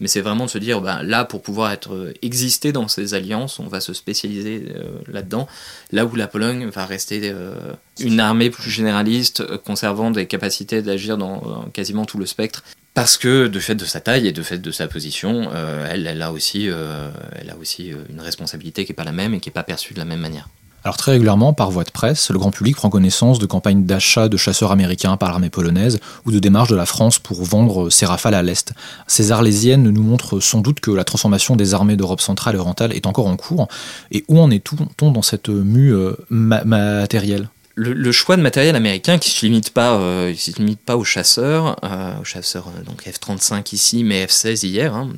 mais 0.01 0.09
c'est 0.09 0.21
vraiment 0.21 0.47
de 0.47 0.51
se 0.51 0.59
dire, 0.59 0.81
ben, 0.81 1.03
là, 1.03 1.25
pour 1.25 1.43
pouvoir 1.43 1.71
être 1.71 1.95
euh, 1.95 2.13
exister 2.23 2.73
dans 2.73 2.89
ces 2.89 3.15
alliances, 3.15 3.61
on 3.61 3.69
va 3.69 3.81
se 3.81 3.93
spécialiser 3.93 4.65
euh, 4.75 4.99
là-dedans, 5.07 5.47
là 5.93 6.05
où 6.05 6.15
la 6.17 6.27
Pologne 6.27 6.67
va 6.67 6.85
rester 6.85 7.21
euh, 7.25 7.55
une 8.01 8.19
armée 8.19 8.51
plus 8.51 8.71
généraliste, 8.71 9.45
conservant 9.59 10.11
des 10.11 10.27
capacités 10.27 10.83
d'agir 10.83 11.17
dans, 11.17 11.69
quasiment 11.73 12.05
tout 12.05 12.19
le 12.19 12.27
spectre. 12.27 12.65
Parce 12.95 13.17
que, 13.17 13.49
de 13.49 13.61
fait 13.61 13.75
de 13.75 13.85
sa 13.85 14.01
taille 14.01 14.27
et 14.27 14.33
de 14.33 14.43
fait 14.43 14.59
de 14.59 14.71
sa 14.71 14.87
position, 14.87 15.51
elle, 15.91 16.07
elle, 16.07 16.23
a 16.23 16.31
aussi, 16.31 16.67
elle 16.67 17.51
a 17.51 17.57
aussi 17.61 17.93
une 18.09 18.21
responsabilité 18.21 18.85
qui 18.85 18.93
n'est 18.93 18.95
pas 18.95 19.03
la 19.03 19.11
même 19.11 19.35
et 19.35 19.41
qui 19.41 19.49
n'est 19.49 19.53
pas 19.53 19.65
perçue 19.65 19.95
de 19.95 19.99
la 19.99 20.05
même 20.05 20.21
manière. 20.21 20.49
Alors 20.85 20.99
très 20.99 21.13
régulièrement, 21.13 21.55
par 21.55 21.71
voie 21.71 21.85
de 21.85 21.91
presse, 21.91 22.31
le 22.31 22.39
grand 22.39 22.51
public 22.51 22.77
prend 22.77 22.91
connaissance 22.91 23.39
de 23.39 23.47
campagnes 23.47 23.87
d'achat 23.87 24.29
de 24.29 24.37
chasseurs 24.37 24.71
américains 24.71 25.17
par 25.17 25.31
l'armée 25.31 25.49
polonaise 25.49 25.99
ou 26.27 26.31
de 26.31 26.39
démarches 26.39 26.69
de 26.69 26.77
la 26.77 26.85
France 26.85 27.19
pour 27.19 27.43
vendre 27.43 27.89
ses 27.89 28.05
rafales 28.05 28.35
à 28.35 28.43
l'Est. 28.43 28.75
Ces 29.07 29.33
arlésiennes 29.33 29.85
nous 29.85 30.03
montrent 30.03 30.41
sans 30.41 30.61
doute 30.61 30.81
que 30.81 30.91
la 30.91 31.05
transformation 31.05 31.57
des 31.57 31.73
armées 31.73 31.97
d'Europe 31.97 32.21
centrale 32.21 32.57
et 32.57 32.59
orientale 32.59 32.93
est 32.93 33.07
encore 33.07 33.29
en 33.29 33.37
cours. 33.37 33.67
Et 34.13 34.25
où 34.29 34.39
en 34.39 34.51
est-on 34.51 35.11
dans 35.11 35.23
cette 35.23 35.49
mue 35.49 35.95
euh, 35.95 36.17
matérielle? 36.29 37.49
Le, 37.77 38.13
choix 38.13 38.37
de 38.37 38.43
matériel 38.43 38.77
américain 38.77 39.19
qui 39.19 39.31
se 39.31 39.45
limite 39.47 39.71
pas, 39.71 39.95
euh, 39.95 40.35
se 40.37 40.53
limite 40.59 40.81
pas 40.81 40.97
aux 40.97 41.03
chasseurs, 41.03 41.77
euh, 41.83 42.21
aux 42.21 42.25
chasseurs 42.25 42.71
donc 42.87 43.05
F-35 43.07 43.75
ici, 43.75 44.05
mais 44.05 44.27
F-16 44.27 44.67
hier. 44.67 44.95
Hein, 44.95 45.09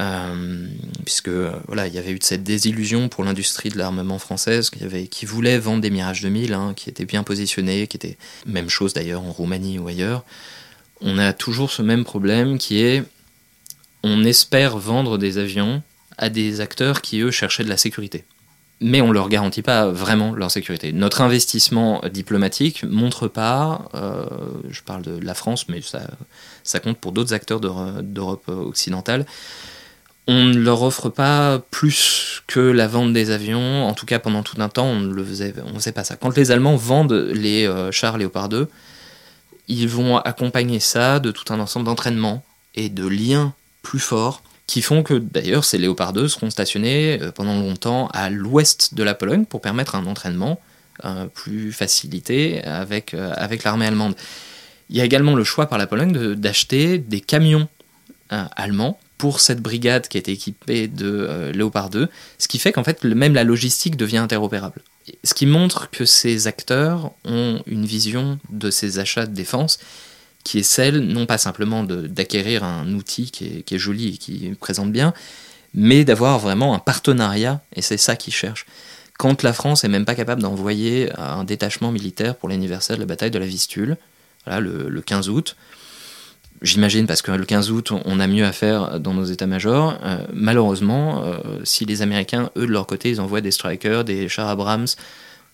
euh, 0.00 0.66
puisque 1.04 1.28
euh, 1.28 1.52
voilà, 1.66 1.86
il 1.86 1.94
y 1.94 1.98
avait 1.98 2.12
eu 2.12 2.18
cette 2.22 2.42
désillusion 2.42 3.08
pour 3.08 3.24
l'industrie 3.24 3.68
de 3.68 3.76
l'armement 3.76 4.18
française 4.18 4.70
qui, 4.70 5.26
voulait 5.26 5.58
vendre 5.58 5.82
des 5.82 5.90
Mirage 5.90 6.22
2000, 6.22 6.54
hein, 6.54 6.72
qui 6.74 6.88
étaient 6.88 7.04
bien 7.04 7.22
positionnés, 7.22 7.86
qui 7.86 7.98
étaient 7.98 8.16
même 8.46 8.70
chose 8.70 8.94
d'ailleurs 8.94 9.22
en 9.22 9.32
Roumanie 9.32 9.78
ou 9.78 9.88
ailleurs. 9.88 10.24
On 11.02 11.18
a 11.18 11.32
toujours 11.32 11.70
ce 11.70 11.82
même 11.82 12.04
problème 12.04 12.58
qui 12.58 12.82
est 12.82 13.04
on 14.02 14.24
espère 14.24 14.78
vendre 14.78 15.18
des 15.18 15.38
avions 15.38 15.82
à 16.16 16.28
des 16.28 16.60
acteurs 16.60 17.02
qui 17.02 17.20
eux 17.20 17.30
cherchaient 17.30 17.64
de 17.64 17.68
la 17.68 17.76
sécurité. 17.76 18.24
Mais 18.80 19.00
on 19.00 19.08
ne 19.08 19.12
leur 19.12 19.28
garantit 19.28 19.62
pas 19.62 19.86
vraiment 19.88 20.32
leur 20.32 20.50
sécurité. 20.50 20.92
Notre 20.92 21.20
investissement 21.20 22.00
diplomatique 22.12 22.82
montre 22.82 23.28
pas, 23.28 23.88
euh, 23.94 24.26
je 24.70 24.82
parle 24.82 25.02
de 25.02 25.18
la 25.24 25.34
France, 25.34 25.68
mais 25.68 25.80
ça, 25.82 26.00
ça 26.64 26.80
compte 26.80 26.98
pour 26.98 27.12
d'autres 27.12 27.32
acteurs 27.32 27.60
d'Europe 27.60 28.48
occidentale, 28.48 29.24
on 30.26 30.44
ne 30.44 30.58
leur 30.58 30.82
offre 30.82 31.08
pas 31.08 31.60
plus 31.70 32.42
que 32.46 32.60
la 32.60 32.86
vente 32.86 33.12
des 33.12 33.30
avions. 33.30 33.86
En 33.86 33.94
tout 33.94 34.06
cas, 34.06 34.18
pendant 34.18 34.42
tout 34.42 34.60
un 34.60 34.68
temps, 34.68 34.86
on 34.86 35.00
ne 35.00 35.12
le 35.12 35.24
faisait, 35.24 35.54
on 35.74 35.92
pas 35.92 36.04
ça. 36.04 36.16
Quand 36.16 36.36
les 36.36 36.50
Allemands 36.50 36.76
vendent 36.76 37.12
les 37.12 37.66
euh, 37.66 37.90
chars 37.90 38.18
Léopard 38.18 38.48
2, 38.48 38.68
ils 39.68 39.88
vont 39.88 40.18
accompagner 40.18 40.80
ça 40.80 41.18
de 41.18 41.30
tout 41.30 41.52
un 41.52 41.60
ensemble 41.60 41.86
d'entraînements 41.86 42.44
et 42.74 42.88
de 42.88 43.06
liens 43.06 43.54
plus 43.82 43.98
forts 43.98 44.42
qui 44.68 44.80
font 44.80 45.02
que 45.02 45.14
d'ailleurs 45.14 45.64
ces 45.64 45.76
Léopard 45.76 46.12
2 46.12 46.28
seront 46.28 46.50
stationnés 46.50 47.18
euh, 47.20 47.32
pendant 47.32 47.58
longtemps 47.58 48.08
à 48.12 48.30
l'ouest 48.30 48.94
de 48.94 49.02
la 49.02 49.14
Pologne 49.14 49.44
pour 49.44 49.60
permettre 49.60 49.96
un 49.96 50.06
entraînement 50.06 50.60
euh, 51.04 51.26
plus 51.26 51.72
facilité 51.72 52.62
avec, 52.64 53.14
avec 53.14 53.64
l'armée 53.64 53.86
allemande. 53.86 54.14
Il 54.88 54.96
y 54.96 55.00
a 55.00 55.04
également 55.04 55.34
le 55.34 55.42
choix 55.42 55.66
par 55.66 55.78
la 55.78 55.86
Pologne 55.88 56.34
d'acheter 56.34 56.98
des 56.98 57.20
camions 57.20 57.66
allemands 58.28 58.98
pour 59.22 59.38
cette 59.38 59.60
brigade 59.60 60.08
qui 60.08 60.18
été 60.18 60.32
équipée 60.32 60.88
de 60.88 61.06
euh, 61.06 61.52
Léopard 61.52 61.90
2, 61.90 62.08
ce 62.40 62.48
qui 62.48 62.58
fait 62.58 62.72
qu'en 62.72 62.82
fait 62.82 63.04
même 63.04 63.34
la 63.34 63.44
logistique 63.44 63.96
devient 63.96 64.16
interopérable. 64.16 64.82
Ce 65.22 65.32
qui 65.32 65.46
montre 65.46 65.90
que 65.90 66.04
ces 66.04 66.48
acteurs 66.48 67.12
ont 67.24 67.62
une 67.66 67.86
vision 67.86 68.40
de 68.50 68.68
ces 68.72 68.98
achats 68.98 69.26
de 69.26 69.32
défense 69.32 69.78
qui 70.42 70.58
est 70.58 70.64
celle 70.64 71.02
non 71.02 71.26
pas 71.26 71.38
simplement 71.38 71.84
d'acquérir 71.84 72.64
un 72.64 72.92
outil 72.94 73.30
qui 73.30 73.62
est, 73.64 73.78
joli 73.78 74.08
et 74.08 74.16
qui 74.16 74.56
présente 74.58 74.90
bien, 74.90 75.14
mais 75.72 76.04
d'avoir 76.04 76.40
vraiment 76.40 76.74
un 76.74 76.80
partenariat, 76.80 77.62
et 77.76 77.80
c'est 77.80 77.98
ça 77.98 78.16
qu'ils 78.16 78.34
cherchent. 78.34 78.66
Quand 79.20 79.44
la 79.44 79.52
France 79.52 79.84
est 79.84 79.88
même 79.88 80.04
pas 80.04 80.16
capable 80.16 80.42
d'envoyer 80.42 81.12
un 81.16 81.44
détachement 81.44 81.92
militaire 81.92 82.34
pour 82.34 82.48
l'anniversaire 82.48 82.96
de 82.96 83.02
la 83.02 83.06
bataille 83.06 83.30
de 83.30 83.38
la 83.38 83.46
Vistule, 83.46 83.98
voilà, 84.46 84.58
le, 84.58 85.00
15 85.00 85.28
août, 85.28 85.54
j'imagine 86.62 87.06
parce 87.06 87.22
que 87.22 87.32
le 87.32 87.44
15 87.44 87.70
août, 87.70 87.92
on 88.04 88.20
a 88.20 88.26
mieux 88.26 88.44
à 88.44 88.52
faire 88.52 89.00
dans 89.00 89.14
nos 89.14 89.24
états-majors. 89.24 89.98
Euh, 90.02 90.24
malheureusement, 90.32 91.24
euh, 91.24 91.38
si 91.64 91.84
les 91.84 92.02
Américains, 92.02 92.50
eux, 92.56 92.66
de 92.66 92.72
leur 92.72 92.86
côté, 92.86 93.10
ils 93.10 93.20
envoient 93.20 93.40
des 93.40 93.50
Strikers, 93.50 94.04
des 94.04 94.28
chars 94.28 94.48
Abrams, 94.48 94.86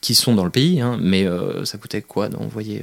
qui 0.00 0.14
sont 0.14 0.34
dans 0.34 0.44
le 0.44 0.50
pays, 0.50 0.80
hein, 0.80 0.96
mais 1.00 1.26
euh, 1.26 1.64
ça 1.64 1.76
coûtait 1.76 2.02
quoi 2.02 2.28
d'envoyer 2.28 2.82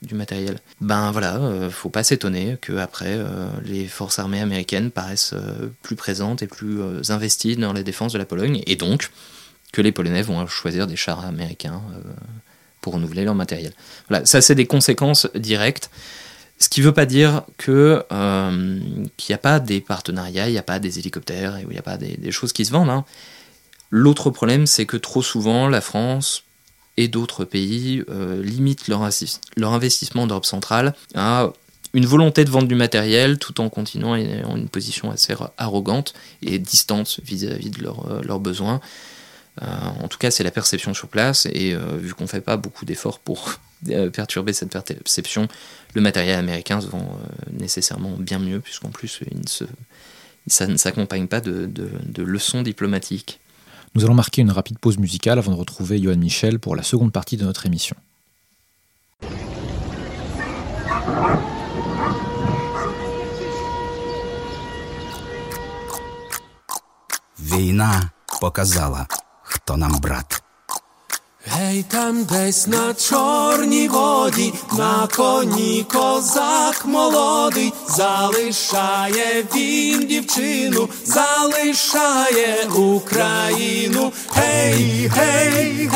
du 0.00 0.14
matériel? 0.14 0.58
Ben 0.80 1.10
voilà, 1.12 1.68
faut 1.70 1.90
pas 1.90 2.02
s'étonner 2.02 2.56
qu'après, 2.60 3.18
les 3.64 3.86
forces 3.86 4.18
armées 4.18 4.40
américaines 4.40 4.90
paraissent 4.90 5.34
plus 5.82 5.96
présentes 5.96 6.42
et 6.42 6.46
plus 6.46 6.80
investies 7.10 7.56
dans 7.56 7.74
la 7.74 7.82
défense 7.82 8.14
de 8.14 8.18
la 8.18 8.24
Pologne, 8.24 8.62
et 8.66 8.76
donc 8.76 9.10
que 9.72 9.82
les 9.82 9.92
Polonais 9.92 10.22
vont 10.22 10.46
choisir 10.46 10.86
des 10.86 10.96
chars 10.96 11.26
américains 11.26 11.82
pour 12.80 12.94
renouveler 12.94 13.24
leur 13.24 13.34
matériel. 13.34 13.72
Voilà, 14.08 14.24
ça 14.24 14.40
c'est 14.40 14.54
des 14.54 14.66
conséquences 14.66 15.28
directes. 15.34 15.90
Ce 16.58 16.68
qui 16.68 16.80
ne 16.80 16.86
veut 16.86 16.92
pas 16.92 17.06
dire 17.06 17.42
euh, 17.68 18.80
qu'il 19.16 19.32
n'y 19.32 19.34
a 19.34 19.38
pas 19.38 19.60
des 19.60 19.80
partenariats, 19.80 20.48
il 20.48 20.52
n'y 20.52 20.58
a 20.58 20.62
pas 20.62 20.80
des 20.80 20.98
hélicoptères, 20.98 21.58
il 21.60 21.68
n'y 21.68 21.78
a 21.78 21.82
pas 21.82 21.96
des, 21.96 22.32
choses 22.32 22.52
qui 22.52 22.64
se 22.64 22.72
vendent. 22.72 22.90
Hein. 22.90 23.04
L'autre 23.90 24.30
problème, 24.30 24.66
c'est 24.66 24.86
que 24.86 24.96
trop 24.96 25.22
souvent, 25.22 25.68
la 25.68 25.80
France 25.80 26.44
et 26.96 27.06
d'autres 27.06 27.44
pays 27.44 28.02
euh, 28.10 28.42
limitent 28.42 28.88
leur, 28.88 29.08
leur 29.56 29.72
investissement 29.72 30.26
d'Europe 30.26 30.46
centrale 30.46 30.94
à 31.14 31.52
une 31.94 32.06
volonté 32.06 32.44
de 32.44 32.50
vendre 32.50 32.68
du 32.68 32.74
matériel 32.74 33.38
tout 33.38 33.60
en 33.60 33.68
continuant 33.68 34.12
en 34.12 34.56
une 34.56 34.68
position 34.68 35.10
assez 35.10 35.34
arrogante 35.56 36.12
et 36.42 36.58
distante 36.58 37.20
vis-à-vis 37.24 37.70
de 37.70 37.82
leurs 37.82 38.10
euh, 38.10 38.38
besoins. 38.38 38.80
Euh, 39.62 39.66
en 40.02 40.08
tout 40.08 40.18
cas, 40.18 40.30
c'est 40.30 40.44
la 40.44 40.50
perception 40.50 40.94
sur 40.94 41.08
place, 41.08 41.46
et 41.46 41.74
euh, 41.74 41.96
vu 41.96 42.14
qu'on 42.14 42.24
ne 42.24 42.28
fait 42.28 42.40
pas 42.40 42.56
beaucoup 42.56 42.84
d'efforts 42.84 43.18
pour 43.18 43.54
euh, 43.90 44.10
perturber 44.10 44.52
cette 44.52 44.70
perception, 44.70 45.48
le 45.94 46.00
matériel 46.00 46.38
américain 46.38 46.80
se 46.80 46.86
vend 46.86 47.18
nécessairement 47.52 48.16
bien 48.18 48.38
mieux, 48.38 48.60
puisqu'en 48.60 48.90
plus, 48.90 49.20
ça 50.46 50.66
ne 50.66 50.76
s'accompagne 50.76 51.26
pas 51.26 51.40
de, 51.40 51.70
leçons 52.22 52.62
diplomatiques. 52.62 53.40
Nous 53.94 54.04
allons 54.04 54.14
marquer 54.14 54.42
une 54.42 54.50
rapide 54.50 54.78
pause 54.78 54.98
musicale 54.98 55.38
avant 55.38 55.52
de 55.52 55.56
retrouver 55.56 56.00
Johan 56.00 56.16
Michel 56.16 56.58
pour 56.58 56.76
la 56.76 56.82
seconde 56.82 57.12
partie 57.12 57.36
de 57.36 57.44
notre 57.44 57.66
émission. 57.66 57.96
Хто 69.48 69.76
нам 69.76 69.92
брат. 70.00 70.42
Гей, 71.50 71.84
там 71.88 72.24
десь 72.24 72.66
на 72.66 72.94
чорній 72.94 73.88
воді, 73.88 74.54
на 74.78 75.08
коні 75.16 75.86
козак 75.92 76.86
молодий, 76.86 77.72
залишає 77.88 79.44
він 79.54 80.06
дівчину, 80.06 80.88
залишає 81.04 82.64
Україну. 82.74 84.12
Гей, 84.34 85.10
гей, 85.14 85.87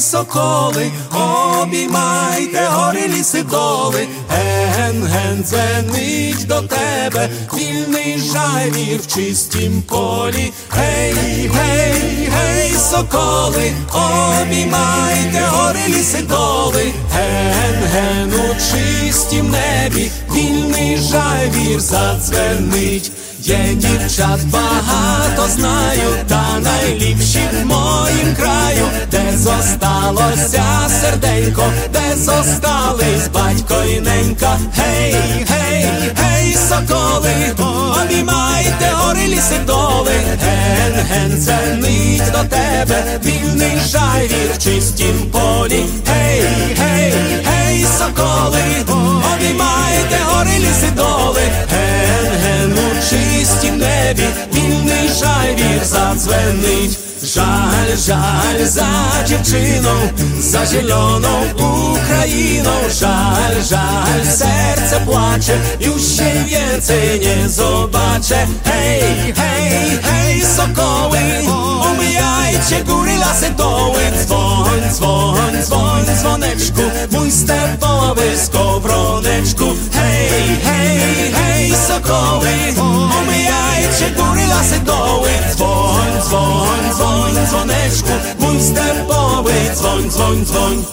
соколи, 0.00 0.90
обіймайте 1.12 2.68
гори 2.70 3.08
ліси 3.08 3.42
доли, 3.42 4.08
ген, 4.28 5.04
ген, 5.04 5.44
дзвенить 5.44 6.46
до 6.46 6.62
тебе, 6.62 7.28
вільний 7.54 8.18
жайвір 8.18 9.00
в 9.00 9.06
чистім 9.06 9.82
полі. 9.82 10.52
Гей, 10.70 11.50
гей, 11.54 12.30
гей, 12.32 12.72
соколи, 12.90 13.72
обіймайте. 13.92 15.42
Гори 15.50 15.88
ліси 15.88 16.22
доли, 16.22 16.92
ген, 17.12 17.82
ген 17.92 18.32
у 18.34 18.54
чистім 18.54 19.50
небі, 19.50 20.10
вільний 20.34 20.96
жайвір 20.96 21.80
задзвенить. 21.80 23.12
Є 23.40 23.58
дівчат 23.74 24.40
багато 24.50 25.48
знаю, 25.48 26.08
та 26.28 26.60
найліпші 26.60 27.40
в 27.52 27.66
моїм 27.66 28.36
краю, 28.36 28.84
де 29.10 29.22
зосталося 29.36 30.64
серденько, 31.00 31.62
де 31.92 32.16
зостались 32.16 33.28
батько 33.34 33.74
і 33.84 34.00
ненька. 34.00 34.58
Гей, 34.76 35.14
гей, 35.48 35.86
гей, 36.16 36.56
соколи, 36.68 37.30
обіймайте 38.04 38.90
гори 38.92 39.26
ліси 39.26 39.58
доли, 39.66 40.12
ген, 40.42 41.06
ген, 41.10 41.42
ценить 41.42 42.32
до 42.32 42.44
тебе, 42.44 43.20
вільний 43.24 43.78
жайвір 43.86 44.52
в 44.54 44.58
чистім 44.58 45.30
полі. 45.32 45.84
Гей, 46.06 46.42
гей, 46.78 47.12
гей, 47.44 47.86
соколи, 47.98 48.62
обіймайте 49.34 49.87
żywit, 54.18 54.56
inny 54.56 55.14
żajwir 55.14 55.84
Żal, 57.22 57.96
żal 58.06 58.66
za 58.66 58.88
dziewczyną, 59.26 59.90
za 60.40 60.66
zieloną 60.66 61.28
Ukrainą. 61.54 62.70
Żal, 63.00 63.62
żal, 63.70 64.26
serce 64.36 65.00
płacze, 65.06 65.58
już 65.80 66.02
się 66.02 66.44
więcej 66.46 67.20
nie 67.20 67.48
zobaczę. 67.48 68.46
Hej, 68.64 69.32
hej, 69.36 69.98
hej, 70.02 70.42
sokoły, 70.56 71.18
umijajcie 71.92 72.84
góry, 72.84 73.16
lasy, 73.16 73.50
doły. 73.50 74.00
Dzwoń, 74.24 74.80
dzwoń, 74.92 75.62
dzwoń, 75.64 76.04
dzwoneczku, 76.18 76.82
mój 77.10 77.32
stepowy 77.32 78.38
skowroneczku. 78.44 79.64
Гей, 80.08 80.56
гей, 80.64 81.32
гей, 81.32 81.74
соколи, 81.86 82.58
la 84.00 84.14
курила 84.16 84.62
ситови, 84.62 85.34
дзвонь, 85.54 86.18
дзвонь, 86.22 86.90
дзвонь, 86.92 87.46
дзвонечку, 87.48 88.14
будь 88.40 88.62
степовий, 88.62 89.70
дзвонь, 89.74 90.08
дзвонь, 90.10 90.44
дзвонь. 90.44 90.84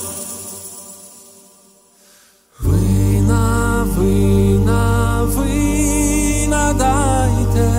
Вина, 2.59 3.85
вина, 3.95 5.23
вина 5.35 6.73
дайте, 6.73 7.69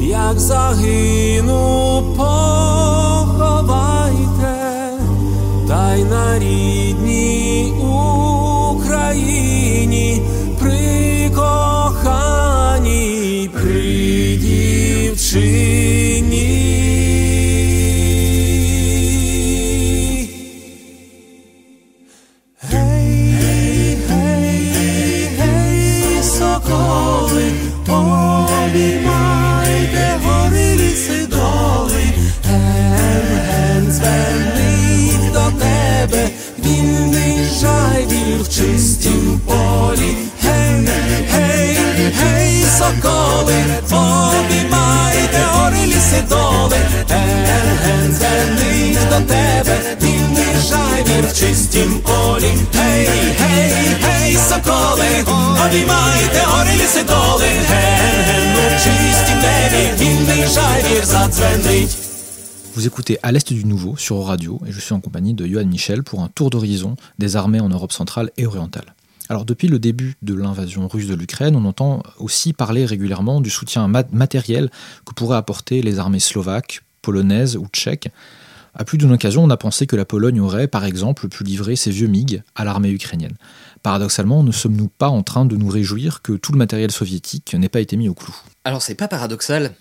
як 0.00 0.38
загину 0.38 2.02
поховайте, 2.16 3.48
та 5.68 5.96
на 5.96 6.38
рідній 6.38 7.37
Україні 9.08 10.22
гори 46.07 46.07
ліси 46.07 46.23
доли, 46.29 46.77
ген, 47.09 47.77
ген, 47.83 48.13
звернись 48.13 49.03
до 49.09 49.27
тебе, 49.27 49.97
вільний 50.01 50.55
жайвір 50.69 51.25
в 51.27 51.39
чистім 51.39 51.99
полі, 51.99 52.51
гей, 52.73 53.07
гей, 53.39 53.95
гей, 54.01 54.37
соколи, 54.37 55.25
обіймайте 55.67 56.43
гори 56.45 56.73
ліси 56.73 57.03
доли, 57.03 57.45
ген, 57.69 58.25
ген, 58.25 58.55
у 58.57 58.69
чистім 58.83 59.37
небі, 59.37 60.03
вільний 60.03 60.47
жайвір 60.47 61.05
задзвенить. 61.05 61.97
Vous 62.75 62.87
écoutez 62.87 63.19
À 63.21 63.31
l'Est 63.31 63.53
du 63.53 63.65
Nouveau 63.65 63.95
sur 63.97 64.25
Radio 64.25 64.59
et 64.67 64.71
je 64.71 64.79
suis 64.79 64.95
en 64.95 64.99
compagnie 64.99 65.35
de 65.35 65.45
Johan 65.45 65.65
Michel 65.65 66.01
pour 66.01 66.21
un 66.23 66.29
tour 66.37 66.49
d'horizon 66.49 66.95
des 67.19 67.35
armées 67.35 67.59
en 67.59 67.69
Europe 67.69 67.91
centrale 67.91 68.31
et 68.35 68.47
orientale. 68.47 68.95
Alors 69.28 69.44
depuis 69.44 69.68
le 69.68 69.78
début 69.78 70.16
de 70.22 70.34
l'invasion 70.34 70.88
russe 70.88 71.06
de 71.06 71.14
l'Ukraine, 71.14 71.54
on 71.54 71.64
entend 71.66 72.02
aussi 72.18 72.52
parler 72.52 72.86
régulièrement 72.86 73.40
du 73.40 73.50
soutien 73.50 73.86
matériel 74.10 74.70
que 75.04 75.12
pourraient 75.12 75.36
apporter 75.36 75.82
les 75.82 75.98
armées 75.98 76.20
slovaques, 76.20 76.82
polonaises 77.02 77.56
ou 77.56 77.66
tchèques 77.66 78.08
À 78.74 78.84
plus 78.84 78.96
d'une 78.96 79.12
occasion, 79.12 79.44
on 79.44 79.50
a 79.50 79.56
pensé 79.56 79.86
que 79.86 79.96
la 79.96 80.06
Pologne 80.06 80.40
aurait, 80.40 80.66
par 80.66 80.84
exemple, 80.84 81.28
pu 81.28 81.44
livrer 81.44 81.76
ses 81.76 81.90
vieux 81.90 82.08
MiG 82.08 82.42
à 82.54 82.64
l'armée 82.64 82.90
ukrainienne. 82.90 83.36
Paradoxalement, 83.82 84.42
ne 84.42 84.52
sommes-nous 84.52 84.88
pas 84.88 85.08
en 85.08 85.22
train 85.22 85.44
de 85.44 85.56
nous 85.56 85.68
réjouir 85.68 86.22
que 86.22 86.32
tout 86.32 86.52
le 86.52 86.58
matériel 86.58 86.90
soviétique 86.90 87.54
n'ait 87.54 87.68
pas 87.68 87.80
été 87.80 87.96
mis 87.96 88.08
au 88.08 88.14
clou? 88.14 88.34
Alors 88.64 88.82
c'est 88.82 88.94
pas 88.94 89.08
paradoxal. 89.08 89.74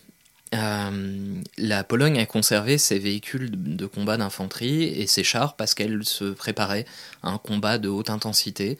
Euh, 0.54 1.42
la 1.58 1.84
Pologne 1.84 2.20
a 2.20 2.26
conservé 2.26 2.78
ses 2.78 3.00
véhicules 3.00 3.52
de 3.52 3.86
combat 3.86 4.18
d'infanterie 4.18 4.84
et 4.84 5.08
ses 5.08 5.24
chars 5.24 5.56
parce 5.56 5.74
qu'elle 5.74 6.06
se 6.06 6.26
préparait 6.26 6.86
à 7.24 7.30
un 7.30 7.38
combat 7.38 7.78
de 7.78 7.90
haute 7.90 8.10
intensité. 8.10 8.78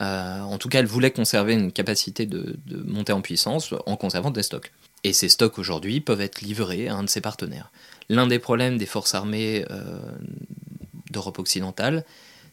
Euh, 0.00 0.40
en 0.40 0.58
tout 0.58 0.68
cas, 0.68 0.78
elle 0.78 0.86
voulait 0.86 1.10
conserver 1.10 1.54
une 1.54 1.72
capacité 1.72 2.26
de, 2.26 2.56
de 2.66 2.82
monter 2.82 3.12
en 3.12 3.20
puissance 3.20 3.74
en 3.86 3.96
conservant 3.96 4.30
des 4.30 4.42
stocks. 4.42 4.72
Et 5.04 5.12
ces 5.12 5.28
stocks 5.28 5.58
aujourd'hui 5.58 6.00
peuvent 6.00 6.20
être 6.20 6.40
livrés 6.40 6.88
à 6.88 6.94
un 6.94 7.02
de 7.02 7.08
ses 7.08 7.20
partenaires. 7.20 7.70
L'un 8.08 8.26
des 8.26 8.38
problèmes 8.38 8.78
des 8.78 8.86
forces 8.86 9.14
armées 9.14 9.64
euh, 9.70 9.98
d'Europe 11.10 11.38
occidentale, 11.38 12.04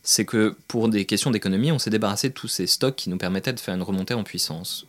c'est 0.03 0.25
que 0.25 0.57
pour 0.67 0.89
des 0.89 1.05
questions 1.05 1.31
d'économie, 1.31 1.71
on 1.71 1.79
s'est 1.79 1.89
débarrassé 1.89 2.29
de 2.29 2.33
tous 2.33 2.47
ces 2.47 2.67
stocks 2.67 2.95
qui 2.95 3.09
nous 3.09 3.17
permettaient 3.17 3.53
de 3.53 3.59
faire 3.59 3.75
une 3.75 3.83
remontée 3.83 4.13
en 4.13 4.23
puissance. 4.23 4.85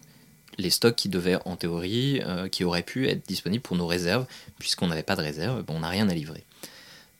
Les 0.59 0.71
stocks 0.71 0.97
qui 0.97 1.09
devaient, 1.09 1.39
en 1.45 1.57
théorie, 1.57 2.21
euh, 2.25 2.49
qui 2.49 2.65
auraient 2.65 2.83
pu 2.83 3.09
être 3.09 3.27
disponibles 3.27 3.63
pour 3.63 3.77
nos 3.77 3.87
réserves, 3.87 4.27
puisqu'on 4.59 4.89
n'avait 4.89 5.03
pas 5.03 5.17
de 5.17 5.23
réserve, 5.23 5.65
on 5.69 5.81
n'a 5.81 5.89
rien 5.89 6.09
à 6.09 6.15
livrer. 6.15 6.45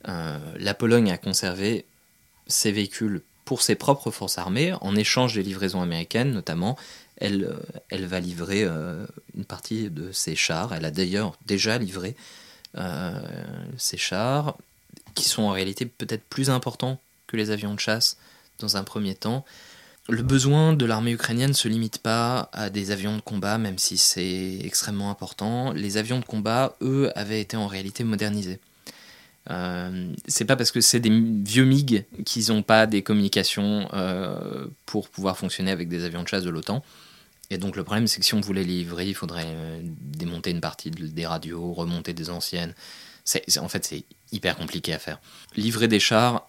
La 0.03 0.73
Pologne 0.73 1.11
a 1.11 1.17
conservé 1.19 1.85
ses 2.47 2.71
véhicules 2.71 3.21
pour 3.51 3.63
ses 3.63 3.75
propres 3.75 4.11
forces 4.11 4.37
armées, 4.37 4.73
en 4.79 4.95
échange 4.95 5.35
des 5.35 5.43
livraisons 5.43 5.81
américaines 5.81 6.31
notamment, 6.31 6.77
elle, 7.17 7.53
elle 7.89 8.05
va 8.05 8.21
livrer 8.21 8.63
une 8.63 9.43
partie 9.43 9.89
de 9.89 10.13
ses 10.13 10.37
chars. 10.37 10.73
Elle 10.73 10.85
a 10.85 10.89
d'ailleurs 10.89 11.33
déjà 11.45 11.77
livré 11.77 12.15
ces 13.75 13.97
chars, 13.97 14.55
qui 15.15 15.25
sont 15.27 15.41
en 15.43 15.49
réalité 15.49 15.85
peut-être 15.85 16.23
plus 16.23 16.49
importants 16.49 17.01
que 17.27 17.35
les 17.35 17.49
avions 17.49 17.73
de 17.73 17.79
chasse 17.81 18.15
dans 18.59 18.77
un 18.77 18.85
premier 18.85 19.15
temps. 19.15 19.43
Le 20.07 20.23
besoin 20.23 20.71
de 20.71 20.85
l'armée 20.85 21.11
ukrainienne 21.11 21.49
ne 21.49 21.53
se 21.53 21.67
limite 21.67 21.97
pas 21.97 22.49
à 22.53 22.69
des 22.69 22.91
avions 22.91 23.17
de 23.17 23.21
combat, 23.21 23.57
même 23.57 23.77
si 23.77 23.97
c'est 23.97 24.59
extrêmement 24.63 25.11
important. 25.11 25.73
Les 25.73 25.97
avions 25.97 26.19
de 26.21 26.25
combat, 26.25 26.77
eux, 26.81 27.11
avaient 27.15 27.41
été 27.41 27.57
en 27.57 27.67
réalité 27.67 28.05
modernisés. 28.05 28.61
Euh, 29.49 30.13
c'est 30.27 30.45
pas 30.45 30.55
parce 30.55 30.71
que 30.71 30.81
c'est 30.81 30.99
des 30.99 31.09
vieux 31.09 31.65
MiG 31.65 32.05
qu'ils 32.25 32.53
n'ont 32.53 32.61
pas 32.61 32.85
des 32.85 33.01
communications 33.01 33.89
euh, 33.93 34.67
pour 34.85 35.09
pouvoir 35.09 35.37
fonctionner 35.37 35.71
avec 35.71 35.89
des 35.89 36.03
avions 36.03 36.23
de 36.23 36.27
chasse 36.27 36.43
de 36.43 36.49
l'OTAN. 36.49 36.83
Et 37.49 37.57
donc 37.57 37.75
le 37.75 37.83
problème, 37.83 38.07
c'est 38.07 38.19
que 38.19 38.25
si 38.25 38.33
on 38.33 38.41
voulait 38.41 38.63
livrer, 38.63 39.07
il 39.07 39.15
faudrait 39.15 39.45
euh, 39.47 39.81
démonter 39.83 40.51
une 40.51 40.61
partie 40.61 40.91
des 40.91 41.25
radios, 41.25 41.73
remonter 41.73 42.13
des 42.13 42.29
anciennes. 42.29 42.73
En 43.59 43.67
fait, 43.67 43.85
c'est 43.85 44.03
hyper 44.31 44.57
compliqué 44.57 44.93
à 44.93 44.99
faire. 44.99 45.19
Livrer 45.55 45.87
des 45.87 45.99
chars 45.99 46.47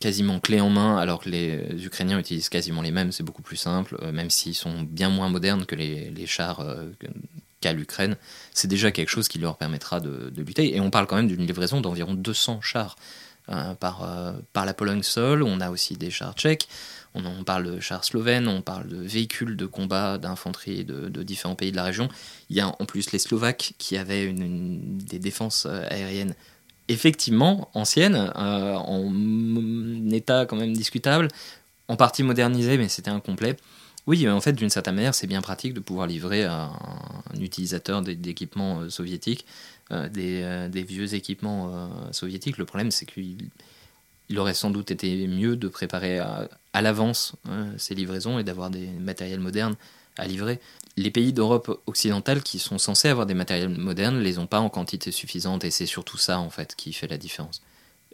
quasiment 0.00 0.40
clé 0.40 0.60
en 0.60 0.68
main, 0.68 0.98
alors 0.98 1.20
que 1.20 1.30
les 1.30 1.86
Ukrainiens 1.86 2.18
utilisent 2.18 2.48
quasiment 2.48 2.82
les 2.82 2.90
mêmes, 2.90 3.12
c'est 3.12 3.22
beaucoup 3.22 3.40
plus 3.40 3.56
simple, 3.56 3.96
même 4.12 4.28
s'ils 4.28 4.56
sont 4.56 4.82
bien 4.82 5.10
moins 5.10 5.28
modernes 5.28 5.64
que 5.64 5.76
les, 5.76 6.26
chars 6.26 6.60
qu'a 7.60 7.72
l'Ukraine. 7.72 8.16
C'est 8.52 8.68
déjà 8.68 8.90
quelque 8.90 9.10
chose 9.10 9.28
qui 9.28 9.38
leur 9.38 9.56
permettra 9.56 10.00
de, 10.00 10.30
de, 10.30 10.42
lutter. 10.42 10.76
Et 10.76 10.80
on 10.80 10.90
parle 10.90 11.06
quand 11.06 11.16
même 11.16 11.28
d'une 11.28 11.46
livraison 11.46 11.80
d'environ 11.80 12.14
200 12.14 12.60
chars 12.60 12.96
par, 13.80 14.06
par 14.52 14.66
la 14.66 14.74
Pologne 14.74 15.02
seule. 15.02 15.42
On 15.42 15.60
a 15.60 15.70
aussi 15.70 15.96
des 15.96 16.10
chars 16.10 16.34
tchèques. 16.34 16.68
On, 17.14 17.44
parle 17.44 17.64
de 17.64 17.80
chars 17.80 18.04
slovènes, 18.04 18.48
on 18.48 18.60
parle 18.60 18.88
de 18.88 18.96
véhicules 18.96 19.56
de 19.56 19.66
combat, 19.66 20.18
d'infanterie 20.18 20.84
de, 20.84 21.22
différents 21.22 21.54
pays 21.54 21.70
de 21.70 21.76
la 21.76 21.84
région. 21.84 22.08
Il 22.50 22.56
y 22.56 22.60
a 22.60 22.68
en 22.68 22.84
plus 22.84 23.12
les 23.12 23.18
Slovaques 23.18 23.74
qui 23.78 23.96
avaient 23.96 24.32
des 24.32 25.18
défenses 25.18 25.66
euh, 25.68 25.84
aériennes 25.90 26.34
effectivement 26.88 27.70
anciennes, 27.74 28.32
euh, 28.36 28.74
en 28.74 30.10
état 30.10 30.46
quand 30.46 30.56
même 30.56 30.74
discutable, 30.74 31.28
en 31.88 31.96
partie 31.96 32.22
modernisées, 32.22 32.78
mais 32.78 32.88
c'était 32.88 33.10
incomplet. 33.10 33.56
Oui, 34.08 34.28
en 34.28 34.40
fait, 34.40 34.54
d'une 34.54 34.70
certaine 34.70 34.96
manière, 34.96 35.14
c'est 35.14 35.26
bien 35.26 35.42
pratique 35.42 35.74
de 35.74 35.80
pouvoir 35.80 36.06
livrer 36.06 36.44
à 36.44 36.72
un, 37.34 37.40
utilisateur 37.40 38.02
d'équipements 38.02 38.80
euh, 38.80 38.88
soviétiques 38.88 39.46
des, 39.90 40.68
des, 40.70 40.82
vieux 40.82 41.14
équipements 41.14 41.90
soviétiques. 42.12 42.58
Le 42.58 42.66
problème, 42.66 42.90
c'est 42.90 43.06
qu'il 43.06 43.48
il 44.28 44.38
aurait 44.38 44.54
sans 44.54 44.70
doute 44.70 44.90
été 44.90 45.26
mieux 45.26 45.56
de 45.56 45.68
préparer 45.68 46.18
à, 46.18 46.48
l'avance 46.74 47.32
ces 47.76 47.94
livraisons 47.94 48.38
et 48.38 48.44
d'avoir 48.44 48.70
des 48.70 48.86
matériels 48.86 49.40
modernes 49.40 49.76
à 50.16 50.26
livrer. 50.26 50.60
Les 50.96 51.10
pays 51.10 51.32
d'Europe 51.32 51.80
occidentale 51.86 52.42
qui 52.42 52.58
sont 52.58 52.78
censés 52.78 53.08
avoir 53.08 53.26
des 53.26 53.34
matériels 53.34 53.68
modernes 53.68 54.18
les 54.18 54.38
ont 54.38 54.46
pas 54.46 54.60
en 54.60 54.68
quantité 54.68 55.10
suffisante 55.12 55.64
et 55.64 55.70
c'est 55.70 55.86
surtout 55.86 56.18
ça 56.18 56.38
en 56.38 56.50
fait 56.50 56.74
qui 56.76 56.92
fait 56.92 57.08
la 57.08 57.18
différence. 57.18 57.62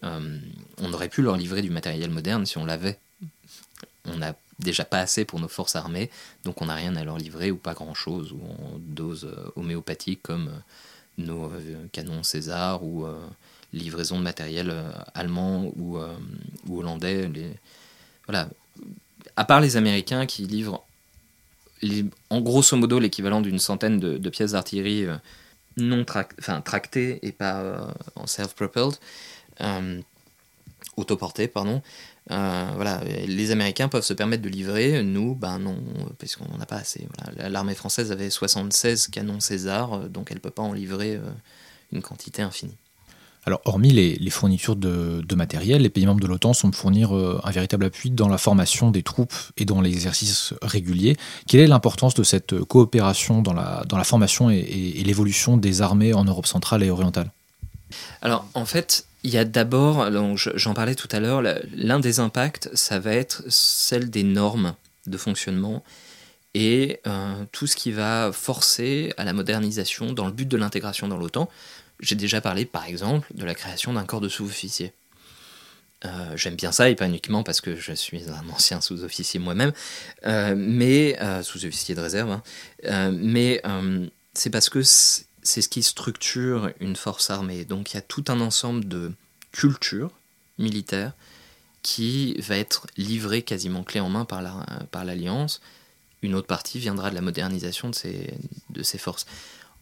Euh, 0.03 0.39
on 0.79 0.93
aurait 0.93 1.09
pu 1.09 1.23
leur 1.23 1.37
livrer 1.37 1.63
du 1.63 1.71
matériel 1.71 2.11
moderne 2.11 2.47
si 2.47 2.59
on 2.59 2.65
l'avait. 2.65 2.99
On 4.07 4.19
n'a 4.19 4.35
déjà 4.59 4.85
pas 4.85 4.99
assez 4.99 5.25
pour 5.25 5.41
nos 5.41 5.49
forces 5.49 5.77
armées, 5.77 6.11
donc 6.45 6.63
on 6.63 6.67
n'a 6.67 6.75
rien 6.75 6.97
à 6.97 7.05
leur 7.05 7.19
livrer 7.19 7.51
ou 7.51 7.57
pas 7.57 7.75
grand 7.75 7.95
chose 7.95 8.33
ou 8.33 8.41
en 8.45 8.79
dose 8.79 9.25
euh, 9.25 9.51
homéopathique 9.57 10.23
comme 10.23 10.49
euh, 10.49 10.61
nos 11.19 11.53
canons 11.93 12.23
César 12.23 12.83
ou 12.83 13.07
livraison 13.75 14.19
de 14.19 14.23
matériel 14.23 14.71
euh, 14.71 14.91
allemand 15.15 15.73
ou, 15.77 15.99
euh, 15.99 16.15
hollandais. 16.71 17.29
Les... 17.29 17.51
Voilà. 18.27 18.49
À 19.37 19.45
part 19.45 19.61
les 19.61 19.77
Américains 19.77 20.27
qui 20.27 20.47
livrent 20.47 20.85
en 22.31 22.41
grosso 22.41 22.77
modo 22.77 22.99
l'équivalent 22.99 23.43
d'une 23.43 23.59
centaine 23.59 24.01
de, 24.01 24.31
pièces 24.31 24.53
d'artillerie 24.53 25.05
euh, 25.05 25.17
non 25.77 26.07
enfin, 26.09 26.61
tractées 26.61 27.19
et 27.27 27.33
pas 27.33 27.93
en 28.15 28.27
self-propelled, 28.27 28.95
autoportées, 30.97 31.49
pardon. 31.49 31.83
Voilà, 32.29 33.03
les 33.05 33.51
Américains 33.51 33.89
peuvent 33.89 34.05
se 34.05 34.15
permettre 34.15 34.43
de 34.43 34.49
livrer, 34.49 35.03
nous, 35.03 35.35
ben 35.35 35.59
non, 35.59 35.77
parce 36.19 36.37
qu'on 36.37 36.47
n'en 36.49 36.61
a 36.61 36.67
pas 36.67 36.77
assez. 36.77 37.07
L'armée 37.37 37.75
française 37.75 38.13
avait 38.13 38.31
76 38.31 39.09
canons 39.09 39.41
César, 39.41 40.09
donc 40.09 40.29
elle 40.31 40.39
ne 40.39 40.41
peut 40.41 40.51
pas 40.51 40.63
en 40.63 40.73
livrer 40.73 41.21
une 41.93 42.03
quantité 42.03 42.43
infinie. 42.43 42.77
Alors, 43.47 43.61
hormis 43.67 43.91
les, 43.91 44.31
fournitures 44.31 44.77
de, 44.77 45.35
matériel, 45.35 45.83
les 45.83 45.91
pays 45.91 46.07
membres 46.07 46.21
de 46.21 46.27
l'OTAN 46.27 46.55
semblent 46.55 46.75
fournir 46.75 47.15
euh, 47.15 47.41
un 47.45 47.51
véritable 47.51 47.85
appui 47.85 48.11
dans 48.11 48.29
la 48.29 48.39
formation 48.39 48.91
des 48.91 49.03
troupes 49.03 49.35
et 49.59 49.67
dans 49.67 49.83
l'exercice 49.83 50.55
régulier. 50.63 51.17
Quelle 51.47 51.61
est 51.61 51.67
l'importance 51.67 52.15
de 52.15 52.23
cette 52.23 52.59
coopération 52.65 53.43
dans 53.43 53.53
la, 53.53 53.85
dans 53.87 53.99
la 53.99 54.05
formation 54.05 54.49
et, 54.49 55.03
l'évolution 55.05 55.59
des 55.59 55.83
armées 55.83 56.15
en 56.15 56.25
Europe 56.25 56.47
centrale 56.47 56.83
et 56.83 56.91
orientale? 56.91 57.31
Alors, 58.23 58.47
en 58.55 58.65
fait, 58.65 59.07
il 59.25 59.31
y 59.31 59.39
a 59.39 59.45
d'abord, 59.45 60.07
j'en 60.37 60.75
parlais 60.75 60.95
tout 60.95 61.09
à 61.11 61.19
l'heure, 61.19 61.43
l'un 61.75 61.99
des 61.99 62.21
impacts, 62.21 62.69
ça 62.75 62.99
va 62.99 63.13
être 63.13 63.43
celle 63.49 64.11
des 64.11 64.23
normes 64.23 64.75
de 65.07 65.17
fonctionnement 65.17 65.83
et 66.53 67.01
euh, 67.07 67.45
tout 67.51 67.67
ce 67.67 67.75
qui 67.75 67.91
va 67.91 68.31
forcer 68.33 69.13
à 69.17 69.25
la 69.25 69.33
modernisation 69.33 70.13
dans 70.13 70.27
le 70.27 70.33
but 70.33 70.47
de 70.47 70.57
l'intégration 70.57 71.09
dans 71.09 71.17
l'OTAN. 71.17 71.49
J'ai 72.01 72.15
déjà 72.15 72.41
parlé, 72.41 72.67
par 72.67 72.85
exemple, 72.85 73.27
de 73.35 73.45
la 73.45 73.55
création 73.55 73.95
d'un 73.95 74.05
corps 74.05 74.21
de 74.21 74.29
sous-officiers. 74.29 74.93
Euh, 76.05 76.37
j'aime 76.37 76.55
bien 76.55 76.71
ça, 76.71 76.91
et 76.91 76.95
pas 76.95 77.07
uniquement 77.07 77.43
parce 77.43 77.63
que 77.63 77.77
je 77.77 77.93
suis 77.93 78.25
un 78.29 78.49
ancien 78.53 78.83
sous-officier 78.83 79.41
moi-même, 79.41 79.73
euh, 80.27 80.55
mais 80.57 81.19
sous-officier 81.43 81.95
de 81.95 82.01
réserve, 82.01 82.31
hein. 82.31 83.11
mais 83.13 83.63
c'est 84.35 84.51
parce 84.51 84.69
que 84.69 84.83
c'est 85.45 85.63
ce 85.63 85.69
qui 85.69 85.83
structure 85.83 86.71
une 86.81 86.97
force 86.97 87.31
armée. 87.31 87.65
Donc 87.65 87.93
il 87.93 87.95
y 87.95 87.99
a 87.99 88.03
tout 88.03 88.25
un 88.29 88.41
ensemble 88.41 88.89
de 88.89 89.13
cultures 89.53 90.11
militaires 90.59 91.13
qui 91.83 92.35
va 92.41 92.57
être 92.57 92.87
livré 92.97 93.43
quasiment 93.43 93.85
clé 93.85 94.01
en 94.01 94.09
main 94.09 94.25
par 94.25 94.43
l'Alliance. 94.43 94.71
La, 94.73 94.87
par 94.87 95.05
une 96.23 96.35
autre 96.35 96.47
partie 96.47 96.79
viendra 96.79 97.11
de 97.11 97.15
la 97.15 97.21
modernisation 97.21 97.91
de 97.91 97.95
ces, 97.95 98.33
de 98.71 98.83
ces 98.83 98.99
forces. 98.99 99.27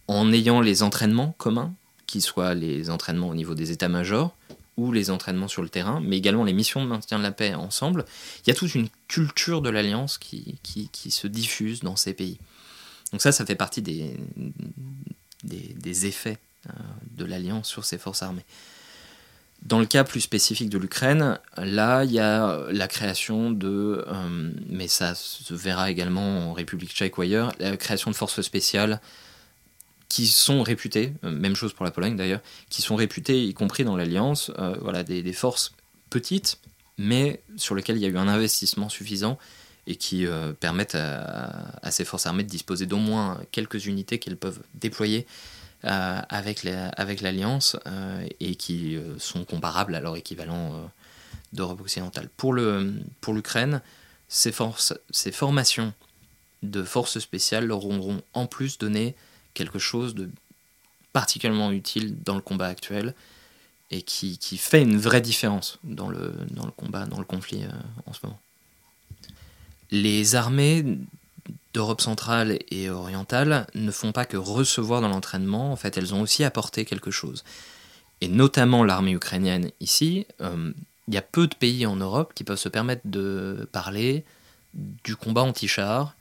En 0.08 0.32
ayant 0.32 0.60
les 0.60 0.82
entraînements 0.82 1.34
communs, 1.38 1.72
qui 2.12 2.20
soient 2.20 2.54
les 2.54 2.90
entraînements 2.90 3.28
au 3.28 3.34
niveau 3.34 3.54
des 3.54 3.70
états-majors 3.70 4.36
ou 4.76 4.92
les 4.92 5.08
entraînements 5.10 5.48
sur 5.48 5.62
le 5.62 5.70
terrain, 5.70 6.00
mais 6.00 6.18
également 6.18 6.44
les 6.44 6.52
missions 6.52 6.82
de 6.82 6.88
maintien 6.88 7.16
de 7.16 7.22
la 7.22 7.32
paix 7.32 7.54
ensemble, 7.54 8.04
il 8.44 8.50
y 8.50 8.52
a 8.52 8.54
toute 8.54 8.74
une 8.74 8.88
culture 9.08 9.62
de 9.62 9.70
l'alliance 9.70 10.18
qui, 10.18 10.56
qui, 10.62 11.10
se 11.10 11.26
diffuse 11.26 11.80
dans 11.80 11.96
ces 11.96 12.12
pays. 12.12 12.38
Donc 13.12 13.22
ça, 13.22 13.32
ça 13.32 13.46
fait 13.46 13.54
partie 13.54 13.80
des, 13.80 14.16
des, 15.44 16.06
effets 16.06 16.38
euh, 16.68 16.72
de 17.12 17.24
l'alliance 17.24 17.68
sur 17.68 17.84
ces 17.84 17.98
forces 17.98 18.22
armées. 18.22 18.44
Dans 19.62 19.78
le 19.78 19.86
cas 19.86 20.02
plus 20.02 20.20
spécifique 20.20 20.70
de 20.70 20.78
l'Ukraine, 20.78 21.38
là, 21.56 22.02
il 22.04 22.10
y 22.10 22.18
a 22.18 22.66
la 22.70 22.88
création 22.88 23.52
de, 23.52 24.04
euh, 24.08 24.52
mais 24.68 24.88
ça 24.88 25.14
se 25.14 25.54
verra 25.54 25.90
également 25.90 26.50
en 26.50 26.52
République 26.52 26.90
tchèque 26.90 27.16
ou 27.18 27.22
ailleurs, 27.22 27.52
la 27.60 27.76
création 27.76 28.10
de 28.10 28.16
forces 28.16 28.40
spéciales 28.42 29.00
qui 30.12 30.26
sont 30.26 30.62
réputés, 30.62 31.14
euh, 31.24 31.30
même 31.30 31.56
chose 31.56 31.72
pour 31.72 31.86
la 31.86 31.90
Pologne 31.90 32.16
d'ailleurs, 32.16 32.42
qui 32.68 32.82
sont 32.82 32.96
réputés, 32.96 33.44
y 33.44 33.54
compris 33.54 33.82
dans 33.82 33.96
l'Alliance, 33.96 34.50
euh, 34.58 34.76
voilà, 34.82 35.04
des, 35.04 35.32
forces 35.32 35.72
petites, 36.10 36.58
mais 36.98 37.40
sur 37.56 37.74
lesquelles 37.74 37.96
il 37.96 38.02
y 38.02 38.04
a 38.04 38.08
eu 38.08 38.18
un 38.18 38.28
investissement 38.28 38.90
suffisant 38.90 39.38
et 39.86 39.96
qui 39.96 40.26
euh, 40.26 40.52
permettent 40.52 40.94
à, 40.94 41.90
ces 41.90 42.04
forces 42.04 42.26
armées 42.26 42.44
de 42.44 42.48
disposer 42.48 42.86
d'au 42.86 42.98
moins 42.98 43.40
quelques 43.50 43.86
unités 43.86 44.18
qu'elles 44.18 44.36
peuvent 44.36 44.60
déployer 44.74 45.26
avec 45.84 46.62
l'Alliance 46.62 47.76
et 48.38 48.54
qui 48.54 48.96
sont 49.18 49.44
comparables 49.44 49.96
à 49.96 50.00
leur 50.00 50.14
équivalent 50.14 50.88
d'Europe 51.52 51.80
occidentale. 51.80 52.28
Pour 52.36 52.54
l'Ukraine, 52.54 53.82
ces, 54.28 54.52
formations 54.52 55.92
de 56.62 56.84
forces 56.84 57.18
spéciales 57.18 57.66
leur 57.66 57.84
auront 57.84 58.22
en 58.32 58.46
plus 58.46 58.78
donné 58.78 59.16
quelque 59.54 59.80
chose 59.80 60.14
de 60.14 60.30
particulièrement 61.12 61.72
utile 61.72 62.16
dans 62.22 62.36
le 62.36 62.42
combat 62.42 62.66
actuel 62.66 63.12
et 63.90 64.02
qui, 64.02 64.38
fait 64.58 64.82
une 64.82 64.98
vraie 64.98 65.20
différence 65.20 65.80
dans 65.82 66.08
le 66.08 66.32
combat, 66.76 67.06
dans 67.06 67.18
le 67.18 67.24
conflit 67.24 67.64
en 68.06 68.12
ce 68.12 68.20
moment. 68.24 68.38
Les 69.92 70.34
armées 70.34 70.98
d'Europe 71.74 72.00
centrale 72.00 72.58
et 72.70 72.90
orientale 72.90 73.66
ne 73.74 73.90
font 73.90 74.12
pas 74.12 74.24
que 74.24 74.36
recevoir 74.36 75.00
dans 75.00 75.08
l'entraînement, 75.08 75.70
en 75.70 75.76
fait 75.76 75.96
elles 75.96 76.14
ont 76.14 76.22
aussi 76.22 76.44
apporté 76.44 76.84
quelque 76.84 77.10
chose. 77.10 77.44
Et 78.20 78.28
notamment 78.28 78.84
l'armée 78.84 79.12
ukrainienne 79.12 79.70
ici, 79.80 80.26
euh, 80.40 80.72
il 81.08 81.14
y 81.14 81.18
a 81.18 81.22
peu 81.22 81.46
de 81.46 81.54
pays 81.54 81.86
en 81.86 81.96
Europe 81.96 82.32
qui 82.34 82.44
peuvent 82.44 82.58
se 82.58 82.68
permettre 82.68 83.02
de 83.04 83.68
parler 83.72 84.24
du 84.74 85.16
combat 85.16 85.42
anti-char 85.42 86.14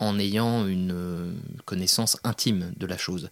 en 0.00 0.18
ayant 0.18 0.66
une 0.66 0.92
euh, 0.92 1.32
connaissance 1.64 2.18
intime 2.24 2.72
de 2.76 2.86
la 2.86 2.98
chose. 2.98 3.30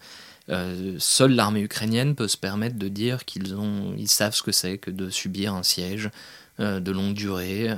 Euh, 0.48 0.96
seule 0.98 1.34
l'armée 1.34 1.60
ukrainienne 1.60 2.14
peut 2.14 2.28
se 2.28 2.36
permettre 2.36 2.76
de 2.76 2.88
dire 2.88 3.24
qu'ils 3.24 3.54
ont, 3.54 3.94
ils 3.96 4.08
savent 4.08 4.34
ce 4.34 4.42
que 4.42 4.52
c'est 4.52 4.78
que 4.78 4.90
de 4.90 5.10
subir 5.10 5.54
un 5.54 5.62
siège, 5.62 6.10
de 6.58 6.92
longue 6.92 7.14
durée, 7.14 7.70
euh, 7.70 7.76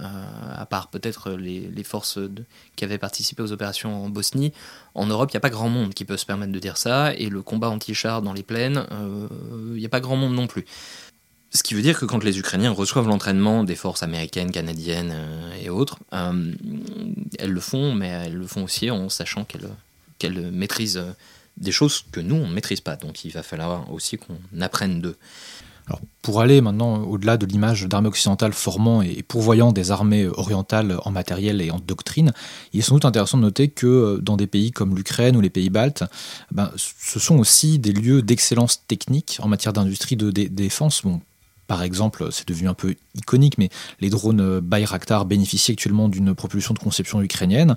à 0.53 0.67
part 0.67 0.89
peut-être 0.89 1.31
les, 1.31 1.85
forces 1.85 2.19
qui 2.77 2.85
avaient 2.85 2.99
participé 2.99 3.43
aux 3.43 3.53
opérations 3.53 4.05
en 4.05 4.09
Bosnie. 4.09 4.53
En 4.95 5.07
Europe, 5.07 5.31
il 5.31 5.35
n'y 5.35 5.39
a 5.39 5.41
pas 5.41 5.51
grand 5.51 5.69
monde 5.69 5.95
qui 5.95 6.05
peut 6.05 6.17
se 6.17 6.27
permettre 6.27 6.53
de 6.53 6.59
dire 6.59 6.77
ça, 6.77 7.15
et 7.15 7.29
le 7.29 7.43
combat 7.43 7.69
anti-char 7.69 8.21
dans 8.23 8.33
les 8.33 8.43
plaines, 8.43 8.85
euh, 8.91 9.29
il 9.75 9.79
n'y 9.79 9.87
a 9.87 9.91
pas 9.91 10.01
grand 10.01 10.17
monde 10.17 10.35
non 10.35 10.47
plus. 10.47 10.65
Ce 11.53 11.63
qui 11.63 11.75
veut 11.75 11.83
dire 11.83 11.99
que 12.01 12.05
quand 12.05 12.25
les 12.25 12.39
Ukrainiens 12.39 12.73
reçoivent 12.73 13.07
l'entraînement 13.07 13.63
des 13.63 13.77
forces 13.77 14.03
américaines, 14.03 14.51
canadiennes 14.51 15.15
et 15.63 15.71
autres, 15.71 16.01
elles 16.11 17.53
le 17.53 17.61
font, 17.61 17.95
mais 17.95 18.09
elles 18.09 18.35
le 18.35 18.47
font 18.49 18.65
aussi 18.65 18.91
en 18.91 19.09
sachant 19.09 19.45
qu'elles 19.45 20.51
maîtrisent 20.51 21.01
des 21.57 21.71
choses 21.71 22.05
que 22.11 22.19
nous, 22.19 22.35
on 22.35 22.49
ne 22.49 22.53
maîtrise 22.53 22.81
pas. 22.81 22.97
Donc 22.97 23.25
il 23.25 23.31
va 23.31 23.45
falloir 23.45 23.93
aussi 23.93 24.19
qu'on 24.19 24.37
apprenne 24.61 25.01
d'eux. 25.01 25.17
Pour 26.23 26.41
aller 26.41 26.63
maintenant 26.63 27.03
au-delà 27.03 27.37
de 27.37 27.45
l'image 27.45 27.87
d'armées 27.87 28.09
occidentales 28.09 28.55
formant 28.55 29.03
et 29.03 29.23
pourvoyant 29.23 29.73
des 29.73 29.91
armées 29.91 30.27
orientales 30.27 30.99
en 31.05 31.11
matériel 31.11 31.61
et 31.61 31.71
en 31.71 31.79
doctrine, 31.79 32.33
il 32.73 32.81
est 32.81 32.83
sans 32.83 32.95
doute 32.95 33.05
intéressant 33.05 33.37
de 33.37 33.43
noter 33.43 33.69
que 33.69 33.87
euh, 33.87 34.19
dans 34.23 34.39
des 34.39 34.47
pays 34.47 34.73
comme 34.73 34.97
l'Ukraine 34.97 35.37
ou 35.37 35.43
les 35.43 35.51
pays 35.51 35.69
baltes, 35.69 36.05
ben, 36.51 36.71
ce 36.77 37.19
sont 37.19 37.39
aussi 37.39 37.79
des 37.79 37.93
lieux 37.93 38.23
d'excellence 38.23 38.87
technique 38.87 39.39
en 39.43 39.49
matière 39.49 39.75
d'industrie 39.75 40.17
de 40.17 40.31
défense. 40.31 41.03
Par 41.67 41.83
exemple, 41.83 42.29
c'est 42.31 42.49
devenu 42.49 42.69
un 42.69 42.75
peu 42.75 42.95
iconique, 43.15 43.59
mais 43.59 43.69
les 44.01 44.09
drones 44.09 44.61
Bayraktar 44.61 45.27
bénéficient 45.27 45.73
actuellement 45.73 46.09
d'une 46.09 46.35
propulsion 46.35 46.73
de 46.73 46.79
conception 46.79 47.21
ukrainienne. 47.21 47.77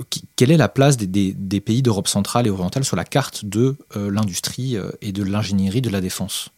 Euh, 0.00 0.02
quelle 0.34 0.50
est 0.50 0.56
la 0.56 0.68
place 0.68 0.96
des, 0.96 1.60
pays 1.60 1.82
d'Europe 1.82 2.08
centrale 2.08 2.48
et 2.48 2.50
orientale 2.50 2.84
sur 2.84 2.96
la 2.96 3.04
carte 3.04 3.44
de 3.44 3.76
euh, 3.96 4.10
l'industrie 4.10 4.76
et 5.00 5.12
de 5.12 5.22
l'ingénierie 5.22 5.82
de 5.82 5.90
la 5.90 6.00
défense? 6.00 6.50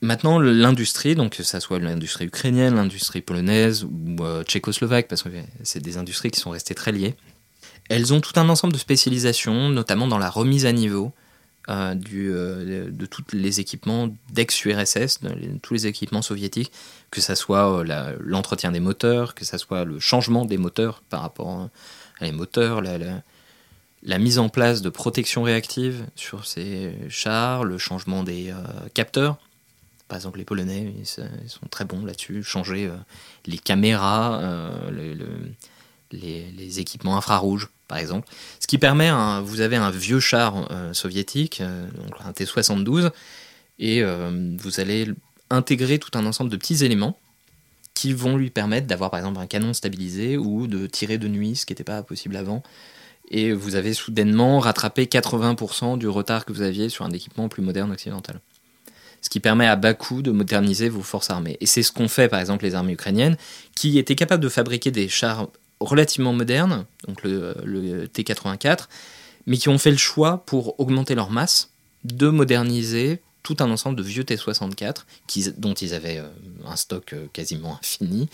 Maintenant, 0.00 0.38
l'industrie, 0.38 1.16
donc 1.16 1.36
que 1.36 1.42
ça 1.42 1.58
soit 1.58 1.80
l'industrie 1.80 2.26
ukrainienne, 2.26 2.76
l'industrie 2.76 3.20
polonaise 3.20 3.84
ou 3.84 4.22
euh, 4.22 4.44
tchécoslovaque, 4.44 5.08
parce 5.08 5.24
que 5.24 5.28
c'est 5.64 5.80
des 5.80 5.96
industries 5.96 6.30
qui 6.30 6.38
sont 6.38 6.50
restées 6.50 6.74
très 6.74 6.92
liées, 6.92 7.16
elles 7.88 8.12
ont 8.14 8.20
tout 8.20 8.38
un 8.38 8.48
ensemble 8.48 8.72
de 8.74 8.78
spécialisations, 8.78 9.70
notamment 9.70 10.06
dans 10.06 10.18
la 10.18 10.30
remise 10.30 10.66
à 10.66 10.72
niveau 10.72 11.12
euh, 11.68 11.96
euh, 12.14 12.90
de 12.90 13.06
tous 13.06 13.24
les 13.32 13.58
équipements 13.58 14.08
d'ex-URSS, 14.30 15.18
tous 15.62 15.74
les 15.74 15.86
équipements 15.88 16.22
soviétiques, 16.22 16.70
que 17.10 17.20
ça 17.20 17.34
soit 17.34 17.82
l'entretien 18.20 18.70
des 18.70 18.80
moteurs, 18.80 19.34
que 19.34 19.44
ça 19.44 19.58
soit 19.58 19.84
le 19.84 19.98
changement 19.98 20.44
des 20.44 20.58
moteurs 20.58 21.02
par 21.08 21.22
rapport 21.22 21.68
à 22.20 22.24
les 22.24 22.32
moteurs, 22.32 22.82
la, 22.82 22.98
la 24.04 24.18
mise 24.18 24.38
en 24.38 24.48
place 24.48 24.80
de 24.80 24.90
protection 24.90 25.42
réactive 25.42 26.04
sur 26.14 26.46
ces 26.46 26.94
chars, 27.08 27.64
le 27.64 27.78
changement 27.78 28.22
des 28.22 28.54
capteurs 28.94 29.38
par 30.08 30.16
exemple, 30.16 30.38
les 30.38 30.44
Polonais, 30.44 30.94
ils, 30.98 31.06
sont 31.06 31.66
très 31.70 31.84
bons 31.84 32.04
là-dessus. 32.04 32.42
Changer 32.42 32.86
euh, 32.86 32.96
les 33.46 33.58
caméras, 33.58 34.40
euh, 34.42 35.12
les, 36.10 36.80
équipements 36.80 37.16
infrarouges, 37.16 37.68
par 37.86 37.98
exemple. 37.98 38.26
Ce 38.58 38.66
qui 38.66 38.78
permet, 38.78 39.10
vous 39.42 39.60
avez 39.60 39.76
un 39.76 39.90
vieux 39.90 40.20
char 40.20 40.68
euh, 40.70 40.94
soviétique, 40.94 41.60
un 41.60 42.32
T-72, 42.32 43.10
et 43.78 44.02
vous 44.02 44.80
allez 44.80 45.08
intégrer 45.50 45.98
tout 45.98 46.10
un 46.18 46.26
ensemble 46.26 46.50
de 46.50 46.56
petits 46.56 46.84
éléments 46.84 47.18
qui 47.94 48.12
vont 48.12 48.36
lui 48.36 48.50
permettre 48.50 48.86
d'avoir, 48.86 49.10
par 49.10 49.18
exemple, 49.18 49.38
un 49.40 49.46
canon 49.46 49.72
stabilisé 49.72 50.36
ou 50.36 50.66
de 50.66 50.86
tirer 50.86 51.18
de 51.18 51.28
nuit, 51.28 51.56
ce 51.56 51.66
qui 51.66 51.72
n'était 51.72 51.84
pas 51.84 52.02
possible 52.02 52.36
avant. 52.36 52.62
Et 53.30 53.52
vous 53.52 53.74
avez 53.74 53.92
soudainement 53.92 54.58
rattrapé 54.58 55.04
80% 55.04 55.98
du 55.98 56.08
retard 56.08 56.44
que 56.44 56.52
vous 56.52 56.62
aviez 56.62 56.88
sur 56.88 57.04
un 57.04 57.10
équipement 57.10 57.48
plus 57.48 57.62
moderne 57.62 57.92
occidental 57.92 58.40
ce 59.20 59.30
qui 59.30 59.40
permet 59.40 59.66
à 59.66 59.76
bas 59.76 59.94
coût 59.94 60.22
de 60.22 60.30
moderniser 60.30 60.88
vos 60.88 61.02
forces 61.02 61.30
armées. 61.30 61.56
Et 61.60 61.66
c'est 61.66 61.82
ce 61.82 61.92
qu'ont 61.92 62.08
fait 62.08 62.28
par 62.28 62.40
exemple 62.40 62.64
les 62.64 62.74
armées 62.74 62.92
ukrainiennes, 62.92 63.36
qui 63.74 63.98
étaient 63.98 64.14
capables 64.14 64.42
de 64.42 64.48
fabriquer 64.48 64.90
des 64.90 65.08
chars 65.08 65.48
relativement 65.80 66.32
modernes, 66.32 66.86
donc 67.06 67.22
le, 67.22 68.08
T-84, 68.12 68.88
mais 69.46 69.56
qui 69.56 69.68
ont 69.68 69.78
fait 69.78 69.90
le 69.90 69.96
choix, 69.96 70.44
pour 70.46 70.78
augmenter 70.80 71.14
leur 71.14 71.30
masse, 71.30 71.70
de 72.04 72.28
moderniser 72.28 73.20
tout 73.42 73.56
un 73.60 73.70
ensemble 73.70 73.96
de 73.96 74.02
vieux 74.02 74.24
T-64 74.24 75.04
dont 75.56 75.74
ils 75.74 75.94
avaient 75.94 76.18
euh, 76.18 76.28
un 76.66 76.76
stock 76.76 77.12
euh, 77.12 77.26
quasiment 77.32 77.78
infini. 77.78 78.28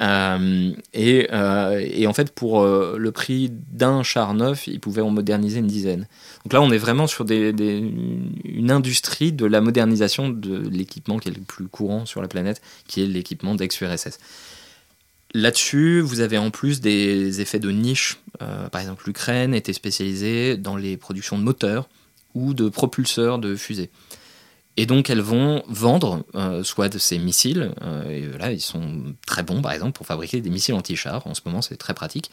Euh, 0.00 0.72
et, 0.92 2.06
en 2.06 2.12
fait, 2.12 2.32
pour 2.32 2.64
le 2.64 3.10
prix 3.12 3.50
d'un 3.50 4.02
char 4.02 4.34
neuf, 4.34 4.66
ils 4.66 4.80
pouvaient 4.80 5.02
en 5.02 5.10
moderniser 5.10 5.60
une 5.60 5.66
dizaine. 5.66 6.06
Donc 6.44 6.52
là, 6.52 6.60
on 6.62 6.70
est 6.70 6.78
vraiment 6.78 7.06
sur 7.06 7.26
une 7.28 8.70
industrie 8.70 9.32
de 9.32 9.46
la 9.46 9.60
modernisation 9.60 10.28
de 10.28 10.56
l'équipement 10.68 11.18
qui 11.18 11.28
est 11.28 11.36
le 11.36 11.42
plus 11.42 11.68
courant 11.68 12.06
sur 12.06 12.22
la 12.22 12.28
planète, 12.28 12.60
qui 12.86 13.02
est 13.02 13.06
l'équipement 13.06 13.54
d'ex-URSS. 13.54 14.18
Là-dessus, 15.34 16.00
vous 16.00 16.20
avez 16.20 16.38
en 16.38 16.50
plus 16.50 16.80
des 16.80 17.40
effets 17.40 17.58
de 17.58 17.70
niche. 17.70 18.18
par 18.70 18.80
exemple, 18.80 19.04
l'Ukraine 19.06 19.54
était 19.54 19.72
spécialisée 19.72 20.56
dans 20.56 20.76
les 20.76 20.96
productions 20.96 21.38
de 21.38 21.42
moteurs 21.42 21.88
ou 22.34 22.54
de 22.54 22.68
propulseurs 22.68 23.38
de 23.38 23.56
fusées. 23.56 23.90
Et 24.76 24.86
donc 24.86 25.08
elles 25.08 25.20
vont 25.20 25.62
vendre 25.68 26.24
euh, 26.34 26.62
soit 26.62 26.88
de 26.88 26.98
ces 26.98 27.18
missiles, 27.18 27.72
euh, 27.82 28.10
et 28.10 28.38
là 28.38 28.52
ils 28.52 28.60
sont 28.60 29.14
très 29.26 29.42
bons 29.42 29.62
par 29.62 29.72
exemple 29.72 29.92
pour 29.92 30.06
fabriquer 30.06 30.40
des 30.40 30.50
missiles 30.50 30.74
anti-chars, 30.74 31.26
en 31.26 31.34
ce 31.34 31.40
moment 31.46 31.62
c'est 31.62 31.76
très 31.76 31.94
pratique. 31.94 32.30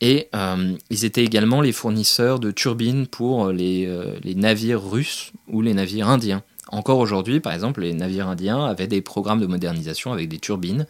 Et 0.00 0.28
euh, 0.34 0.76
ils 0.90 1.04
étaient 1.04 1.24
également 1.24 1.60
les 1.60 1.72
fournisseurs 1.72 2.38
de 2.38 2.50
turbines 2.52 3.06
pour 3.06 3.48
les, 3.48 3.88
les, 4.22 4.34
navires 4.36 4.82
russes 4.82 5.32
ou 5.48 5.60
les 5.60 5.74
navires 5.74 6.08
indiens. 6.08 6.42
Encore 6.70 6.98
aujourd'hui, 6.98 7.40
par 7.40 7.52
exemple, 7.52 7.80
les 7.80 7.94
navires 7.94 8.28
indiens 8.28 8.64
avaient 8.64 8.86
des 8.86 9.00
programmes 9.00 9.40
de 9.40 9.46
modernisation 9.46 10.12
avec 10.12 10.28
des 10.28 10.38
turbines 10.38 10.86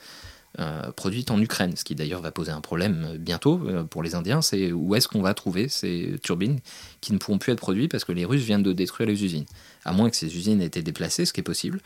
euh, 0.59 0.91
produites 0.93 1.31
en 1.31 1.41
Ukraine, 1.41 1.77
ce 1.77 1.85
qui 1.85 1.95
d'ailleurs 1.95 2.23
va 2.23 2.33
poser 2.33 2.51
un 2.51 2.63
problème 2.63 3.07
euh, 3.07 3.19
bientôt 3.19 3.61
euh, 3.67 3.85
pour 3.85 4.03
les 4.03 4.15
Indiens, 4.15 4.41
c'est 4.41 4.73
où 4.73 4.95
est-ce 4.95 5.07
qu'on 5.07 5.21
va 5.21 5.35
trouver 5.35 5.69
ces 5.69 6.19
turbines 6.23 6.59
qui 7.01 7.13
ne 7.13 7.19
pourront 7.19 7.39
plus 7.39 7.53
être 7.53 7.61
produites 7.61 7.91
parce 7.91 8.05
que 8.05 8.13
les 8.13 8.25
Russes 8.25 8.43
viennent 8.43 8.63
de 8.63 8.73
détruire 8.73 9.09
les 9.09 9.25
usines. 9.25 9.45
À 9.85 9.93
moins 9.93 10.09
que 10.09 10.17
ces 10.17 10.35
usines 10.35 10.63
aient 10.63 10.67
été 10.67 10.83
déplacées, 10.83 11.27
ce 11.27 11.33
qui 11.33 11.41
est 11.41 11.45
possible, 11.45 11.81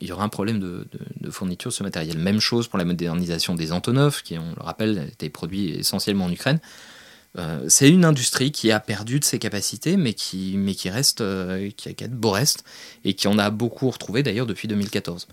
il 0.00 0.08
y 0.08 0.12
aura 0.12 0.24
un 0.24 0.30
problème 0.30 0.58
de, 0.58 0.86
fourniture 1.30 1.70
de 1.70 1.74
ce 1.74 1.82
matériel. 1.82 2.16
Même 2.16 2.40
chose 2.40 2.66
pour 2.66 2.78
la 2.78 2.86
modernisation 2.86 3.54
des 3.54 3.72
Antonov, 3.72 4.22
qui, 4.22 4.38
on 4.38 4.54
le 4.56 4.62
rappelle, 4.62 5.06
étaient 5.12 5.28
produits 5.28 5.68
essentiellement 5.68 6.24
en 6.24 6.32
Ukraine. 6.32 6.60
c'est 7.66 7.90
une 7.90 8.06
industrie 8.06 8.52
qui 8.52 8.72
a 8.72 8.80
perdu 8.80 9.20
de 9.20 9.24
ses 9.24 9.38
capacités, 9.38 9.98
mais 9.98 10.14
qui, 10.14 10.54
mais 10.56 10.74
qui 10.74 10.88
reste, 10.88 11.22
qui 11.76 11.88
a, 11.90 11.92
qui 11.92 12.08
de 12.08 12.14
beaux 12.14 12.30
restes, 12.30 12.64
et 13.04 13.12
qui 13.12 13.28
en 13.28 13.38
a 13.38 13.50
beaucoup 13.50 13.90
retrouvé 13.90 14.22
d'ailleurs 14.22 14.46
depuis 14.46 14.66
2014. 14.66 15.28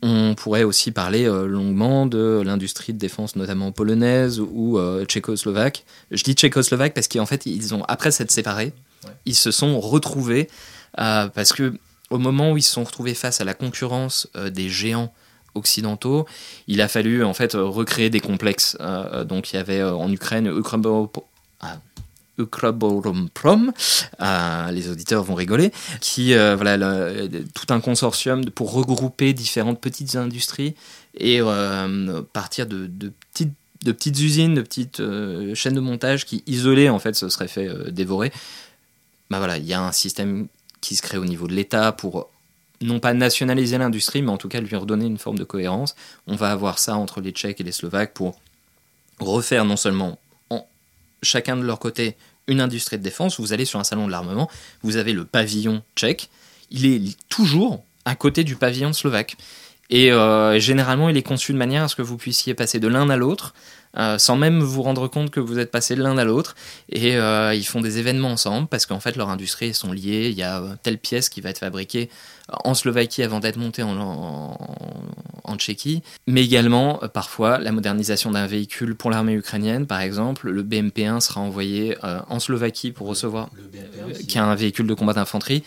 On 0.00 0.34
pourrait 0.36 0.62
aussi 0.62 0.92
parler 0.92 1.26
euh, 1.26 1.46
longuement 1.46 2.06
de 2.06 2.40
l'industrie 2.44 2.92
de 2.92 2.98
défense, 2.98 3.34
notamment 3.34 3.72
polonaise 3.72 4.40
ou 4.40 4.78
euh, 4.78 5.04
tchécoslovaque. 5.04 5.84
Je 6.12 6.22
dis 6.22 6.34
tchécoslovaque 6.34 6.94
parce 6.94 7.08
qu'en 7.08 7.26
fait, 7.26 7.46
ils 7.46 7.74
ont 7.74 7.82
après 7.88 8.12
s'être 8.12 8.30
séparés, 8.30 8.72
ils 9.26 9.34
se 9.34 9.50
sont 9.50 9.80
retrouvés 9.80 10.48
euh, 11.00 11.26
parce 11.28 11.52
que 11.52 11.74
au 12.10 12.18
moment 12.18 12.52
où 12.52 12.56
ils 12.56 12.62
se 12.62 12.72
sont 12.72 12.84
retrouvés 12.84 13.14
face 13.14 13.40
à 13.40 13.44
la 13.44 13.54
concurrence 13.54 14.28
des 14.50 14.70
géants 14.70 15.12
occidentaux, 15.54 16.26
il 16.66 16.80
a 16.80 16.88
fallu 16.88 17.22
en 17.22 17.34
fait 17.34 17.52
recréer 17.52 18.08
des 18.08 18.20
complexes. 18.20 18.78
donc 19.26 19.52
il 19.52 19.56
y 19.56 19.58
avait 19.58 19.82
en 19.82 20.10
Ukraine 20.10 20.48
Prom, 22.44 23.72
euh, 24.20 24.70
les 24.70 24.88
auditeurs 24.88 25.22
vont 25.22 25.34
rigoler, 25.34 25.72
qui 26.00 26.34
euh, 26.34 26.56
voilà 26.56 26.78
tout 27.54 27.72
un 27.72 27.80
consortium 27.80 28.44
pour 28.50 28.72
regrouper 28.72 29.32
différentes 29.32 29.80
petites 29.80 30.16
industries 30.16 30.74
et 31.14 31.40
euh, 31.40 32.22
partir 32.32 32.66
de, 32.66 32.90
petites 33.82 34.20
usines, 34.20 34.54
de 34.54 34.62
petites 34.62 35.02
chaînes 35.54 35.74
de 35.74 35.80
montage 35.80 36.24
qui 36.24 36.42
isolées 36.46 36.88
en 36.88 36.98
fait 36.98 37.14
se 37.14 37.28
seraient 37.28 37.48
fait 37.48 37.68
dévorer. 37.90 38.32
bah 39.30 39.38
voilà, 39.38 39.58
il 39.58 39.66
y 39.66 39.74
a 39.74 39.80
un 39.80 39.92
système 39.92 40.48
qui 40.80 40.94
se 40.94 41.02
crée 41.02 41.18
au 41.18 41.24
niveau 41.24 41.48
de 41.48 41.54
l'État 41.54 41.92
pour 41.92 42.30
non 42.80 43.00
pas 43.00 43.12
nationaliser 43.12 43.78
l'industrie, 43.78 44.22
mais 44.22 44.30
en 44.30 44.36
tout 44.36 44.48
cas 44.48 44.60
lui 44.60 44.76
redonner 44.76 45.06
une 45.06 45.18
forme 45.18 45.38
de 45.38 45.44
cohérence. 45.44 45.96
On 46.26 46.36
va 46.36 46.50
avoir 46.50 46.78
ça 46.78 46.96
entre 46.96 47.20
les 47.20 47.32
Tchèques 47.32 47.60
et 47.60 47.64
les 47.64 47.72
Slovaques 47.72 48.14
pour 48.14 48.40
refaire 49.18 49.64
non 49.64 49.76
seulement 49.76 50.10
en, 50.10 50.18
chacun 51.22 51.56
de 51.56 51.62
leur 51.62 51.78
côté 51.78 52.16
une 52.46 52.60
industrie 52.60 52.98
de 52.98 53.02
défense. 53.02 53.38
Vous 53.38 53.52
allez 53.52 53.64
sur 53.64 53.78
un 53.78 53.84
salon 53.84 54.06
de 54.06 54.10
l'armement, 54.10 54.50
vous 54.82 54.96
avez 54.96 55.12
le 55.12 55.24
pavillon 55.24 55.82
tchèque, 55.96 56.30
il 56.70 56.86
est 56.86 57.16
toujours 57.28 57.84
à 58.04 58.14
côté 58.14 58.44
du 58.44 58.56
pavillon 58.56 58.92
slovaque. 58.92 59.36
Et 59.90 60.12
euh, 60.12 60.58
généralement, 60.58 61.08
il 61.08 61.16
est 61.16 61.22
conçu 61.22 61.52
de 61.52 61.58
manière 61.58 61.82
à 61.84 61.88
ce 61.88 61.96
que 61.96 62.02
vous 62.02 62.18
puissiez 62.18 62.54
passer 62.54 62.78
de 62.78 62.88
l'un 62.88 63.08
à 63.08 63.16
l'autre 63.16 63.54
euh, 63.96 64.18
sans 64.18 64.36
même 64.36 64.60
vous 64.60 64.82
rendre 64.82 65.08
compte 65.08 65.30
que 65.30 65.40
vous 65.40 65.58
êtes 65.58 65.70
passé 65.70 65.96
de 65.96 66.02
l'un 66.02 66.18
à 66.18 66.24
l'autre. 66.24 66.54
Et 66.90 67.16
euh, 67.16 67.54
ils 67.54 67.64
font 67.64 67.80
des 67.80 67.98
événements 67.98 68.30
ensemble 68.30 68.68
parce 68.68 68.86
qu'en 68.86 69.00
fait, 69.00 69.16
leurs 69.16 69.30
industries 69.30 69.74
sont 69.74 69.92
liées. 69.92 70.28
Il 70.30 70.36
y 70.36 70.42
a 70.42 70.62
telle 70.82 70.98
pièce 70.98 71.28
qui 71.28 71.40
va 71.40 71.50
être 71.50 71.58
fabriquée 71.58 72.10
en 72.64 72.74
Slovaquie 72.74 73.22
avant 73.22 73.40
d'être 73.40 73.58
montée 73.58 73.82
en, 73.82 73.96
en, 75.44 75.56
Tchéquie. 75.56 76.02
Mais 76.26 76.44
également, 76.44 77.00
parfois, 77.12 77.58
la 77.58 77.72
modernisation 77.72 78.30
d'un 78.30 78.46
véhicule 78.46 78.94
pour 78.94 79.10
l'armée 79.10 79.32
ukrainienne, 79.34 79.86
par 79.86 80.00
exemple, 80.00 80.48
le 80.48 80.62
BMP-1 80.62 81.20
sera 81.20 81.40
envoyé 81.40 81.96
en 82.02 82.38
Slovaquie 82.38 82.92
pour 82.92 83.08
recevoir, 83.08 83.50
qui 84.28 84.38
est 84.38 84.40
un 84.40 84.54
véhicule 84.54 84.86
de 84.86 84.94
combat 84.94 85.14
d'infanterie. 85.14 85.64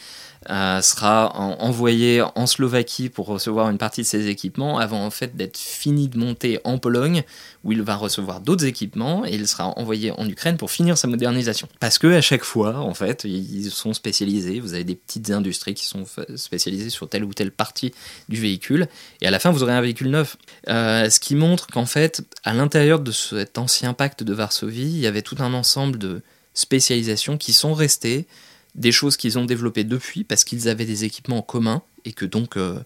Euh, 0.49 0.81
sera 0.81 1.35
envoyé 1.35 2.23
en 2.23 2.47
Slovaquie 2.47 3.09
pour 3.09 3.27
recevoir 3.27 3.69
une 3.69 3.77
partie 3.77 4.01
de 4.01 4.07
ses 4.07 4.27
équipements 4.27 4.79
avant 4.79 5.05
en 5.05 5.11
fait 5.11 5.35
d'être 5.35 5.55
fini 5.55 6.07
de 6.07 6.17
monter 6.17 6.59
en 6.63 6.79
Pologne 6.79 7.23
où 7.63 7.71
il 7.71 7.83
va 7.83 7.95
recevoir 7.95 8.10
d'autres 8.43 8.65
équipements 8.65 9.25
et 9.25 9.35
il 9.35 9.47
sera 9.47 9.67
envoyé 9.77 10.11
en 10.11 10.27
Ukraine 10.27 10.57
pour 10.57 10.71
finir 10.71 10.97
sa 10.97 11.07
modernisation. 11.07 11.67
Parce 11.79 11.97
que 11.97 12.07
à 12.07 12.21
chaque 12.21 12.43
fois 12.43 12.77
en 12.77 12.93
fait 12.93 13.23
ils 13.23 13.71
sont 13.71 13.93
spécialisés, 13.93 14.59
vous 14.59 14.73
avez 14.73 14.83
des 14.83 14.95
petites 14.95 15.29
industries 15.31 15.73
qui 15.73 15.85
sont 15.85 16.05
spécialisées 16.35 16.89
sur 16.89 17.09
telle 17.09 17.23
ou 17.23 17.33
telle 17.33 17.51
partie 17.51 17.93
du 18.29 18.39
véhicule 18.39 18.87
et 19.21 19.27
à 19.27 19.31
la 19.31 19.39
fin 19.39 19.51
vous 19.51 19.63
aurez 19.63 19.73
un 19.73 19.81
véhicule 19.81 20.09
neuf. 20.09 20.37
Euh, 20.69 21.09
ce 21.09 21.19
qui 21.19 21.35
montre 21.35 21.67
qu'en 21.67 21.85
fait 21.85 22.23
à 22.43 22.53
l'intérieur 22.53 22.99
de 22.99 23.11
cet 23.11 23.57
ancien 23.57 23.93
pacte 23.93 24.23
de 24.23 24.33
Varsovie 24.33 24.83
il 24.83 24.99
y 24.99 25.07
avait 25.07 25.21
tout 25.21 25.37
un 25.39 25.53
ensemble 25.53 25.97
de 25.97 26.21
spécialisations 26.53 27.37
qui 27.37 27.53
sont 27.53 27.73
restées 27.73 28.27
des 28.75 28.91
choses 28.91 29.17
qu'ils 29.17 29.37
ont 29.37 29.45
développées 29.45 29.83
depuis 29.83 30.23
parce 30.23 30.43
qu'ils 30.43 30.69
avaient 30.69 30.85
des 30.85 31.03
équipements 31.03 31.41
communs 31.41 31.81
et 32.05 32.13
que 32.13 32.25
donc 32.25 32.57
euh, 32.57 32.79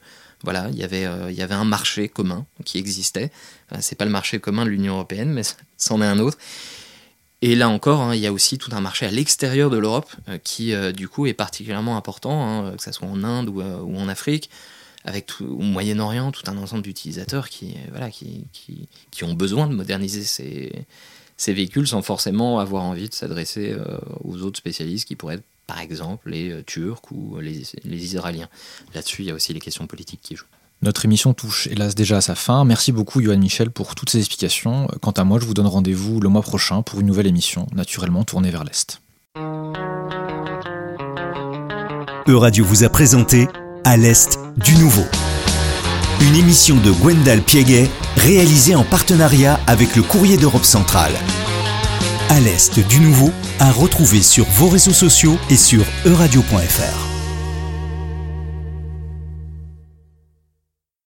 voilà 0.46 0.70
il 0.72 0.78
y 0.78 0.84
avait 0.84 1.06
euh, 1.06 1.30
il 1.30 1.38
y 1.38 1.42
avait 1.42 1.56
un 1.56 1.66
marché 1.66 2.08
commun 2.08 2.46
qui 2.64 2.78
existait. 2.78 3.32
Euh, 3.74 3.78
c'est 3.82 3.96
pas 3.96 4.06
le 4.06 4.12
marché 4.12 4.40
commun 4.40 4.64
de 4.64 4.70
l'Union 4.70 4.94
européenne 4.94 5.34
mais 5.34 5.42
c'en 5.78 6.02
est 6.02 6.06
un 6.06 6.20
autre. 6.20 6.38
Et 7.42 7.56
là 7.56 7.68
encore 7.68 8.02
hein, 8.02 8.16
il 8.16 8.22
y 8.22 8.28
a 8.28 8.32
aussi 8.32 8.58
tout 8.58 8.72
un 8.74 8.82
marché 8.82 9.06
à 9.06 9.12
l'extérieur 9.12 9.70
de 9.70 9.78
l'Europe 9.78 10.10
qui 10.44 10.74
du 10.94 11.10
coup 11.10 11.26
est 11.28 11.34
particulièrement 11.34 11.98
important 11.98 12.66
hein, 12.66 12.76
que 12.78 12.84
ce 12.84 12.92
soit 12.92 13.08
en 13.08 13.24
Inde 13.24 13.50
ou, 13.50 13.62
en 13.62 14.08
Afrique 14.08 14.50
avec 15.04 15.26
tout, 15.28 15.46
au 15.46 15.62
Moyen-Orient 15.62 16.32
tout 16.32 16.50
un 16.50 16.58
ensemble 16.58 16.84
d'utilisateurs 16.84 17.50
qui 17.50 17.76
voilà 17.92 18.10
qui, 18.10 18.48
qui, 18.54 18.88
qui, 19.12 19.24
ont 19.26 19.34
besoin 19.34 19.68
de 19.68 19.76
moderniser 19.76 20.24
ces, 20.24 20.72
ces 21.36 21.54
véhicules 21.54 21.88
sans 21.88 22.02
forcément 22.02 22.60
avoir 22.60 22.84
envie 22.84 23.10
de 23.10 23.14
s'adresser 23.14 23.76
aux 24.24 24.42
autres 24.42 24.58
spécialistes 24.58 25.08
qui 25.08 25.16
pourraient 25.16 25.36
être 25.36 25.44
par 25.68 25.80
exemple 25.80 26.30
les 26.30 26.52
euh, 26.52 26.64
Turcs 26.64 27.12
ou 27.12 27.40
les, 27.40 27.74
Israéliens. 27.86 28.50
Là-dessus, 28.94 29.24
il 29.24 29.28
y 29.28 29.32
a 29.32 29.34
aussi 29.34 29.54
les 29.54 29.60
questions 29.60 29.88
politiques 29.88 30.22
qui 30.22 30.36
jouent. 30.36 30.46
Notre 30.82 31.06
émission 31.06 31.34
touche 31.34 31.68
hélas 31.68 31.96
déjà 31.96 32.18
à 32.18 32.22
sa 32.22 32.36
fin. 32.36 32.66
Merci 32.66 32.92
beaucoup 32.92 33.22
Johan 33.22 33.38
Michel 33.38 33.72
pour 33.72 33.96
toutes 33.96 34.10
ces 34.10 34.20
explications. 34.20 34.88
Quant 35.02 35.12
à 35.12 35.24
moi, 35.24 35.40
je 35.40 35.46
vous 35.46 35.54
donne 35.54 35.68
rendez-vous 35.68 36.20
le 36.20 36.30
mois 36.30 36.42
prochain 36.42 36.82
pour 36.82 37.00
une 37.00 37.08
nouvelle 37.08 37.28
émission, 37.28 37.68
naturellement 37.74 38.24
tournée 38.24 38.52
vers 38.52 38.64
l'Est. 38.64 39.02
Euradio 42.28 42.66
vous 42.66 42.84
a 42.84 42.90
présenté 42.90 43.48
À 43.84 43.98
l'Est 43.98 44.40
du 44.58 44.76
Nouveau. 44.76 45.06
Une 46.22 46.36
émission 46.36 46.76
de 46.78 46.92
Gwendal 46.92 47.42
Pieguet 47.42 47.90
réalisée 48.18 48.76
en 48.76 48.84
partenariat 48.84 49.60
avec 49.68 49.96
le 49.96 50.02
Courrier 50.02 50.38
d'Europe 50.38 50.66
centrale. 50.66 51.14
À 52.30 52.40
l'Est 52.40 52.80
du 52.80 53.00
Nouveau 53.00 53.32
à 53.60 53.72
retrouver 53.72 54.22
sur 54.22 54.46
vos 54.46 54.68
réseaux 54.68 54.94
sociaux 54.94 55.38
et 55.50 55.56
sur 55.56 55.86
euradio.fr. 56.06 57.15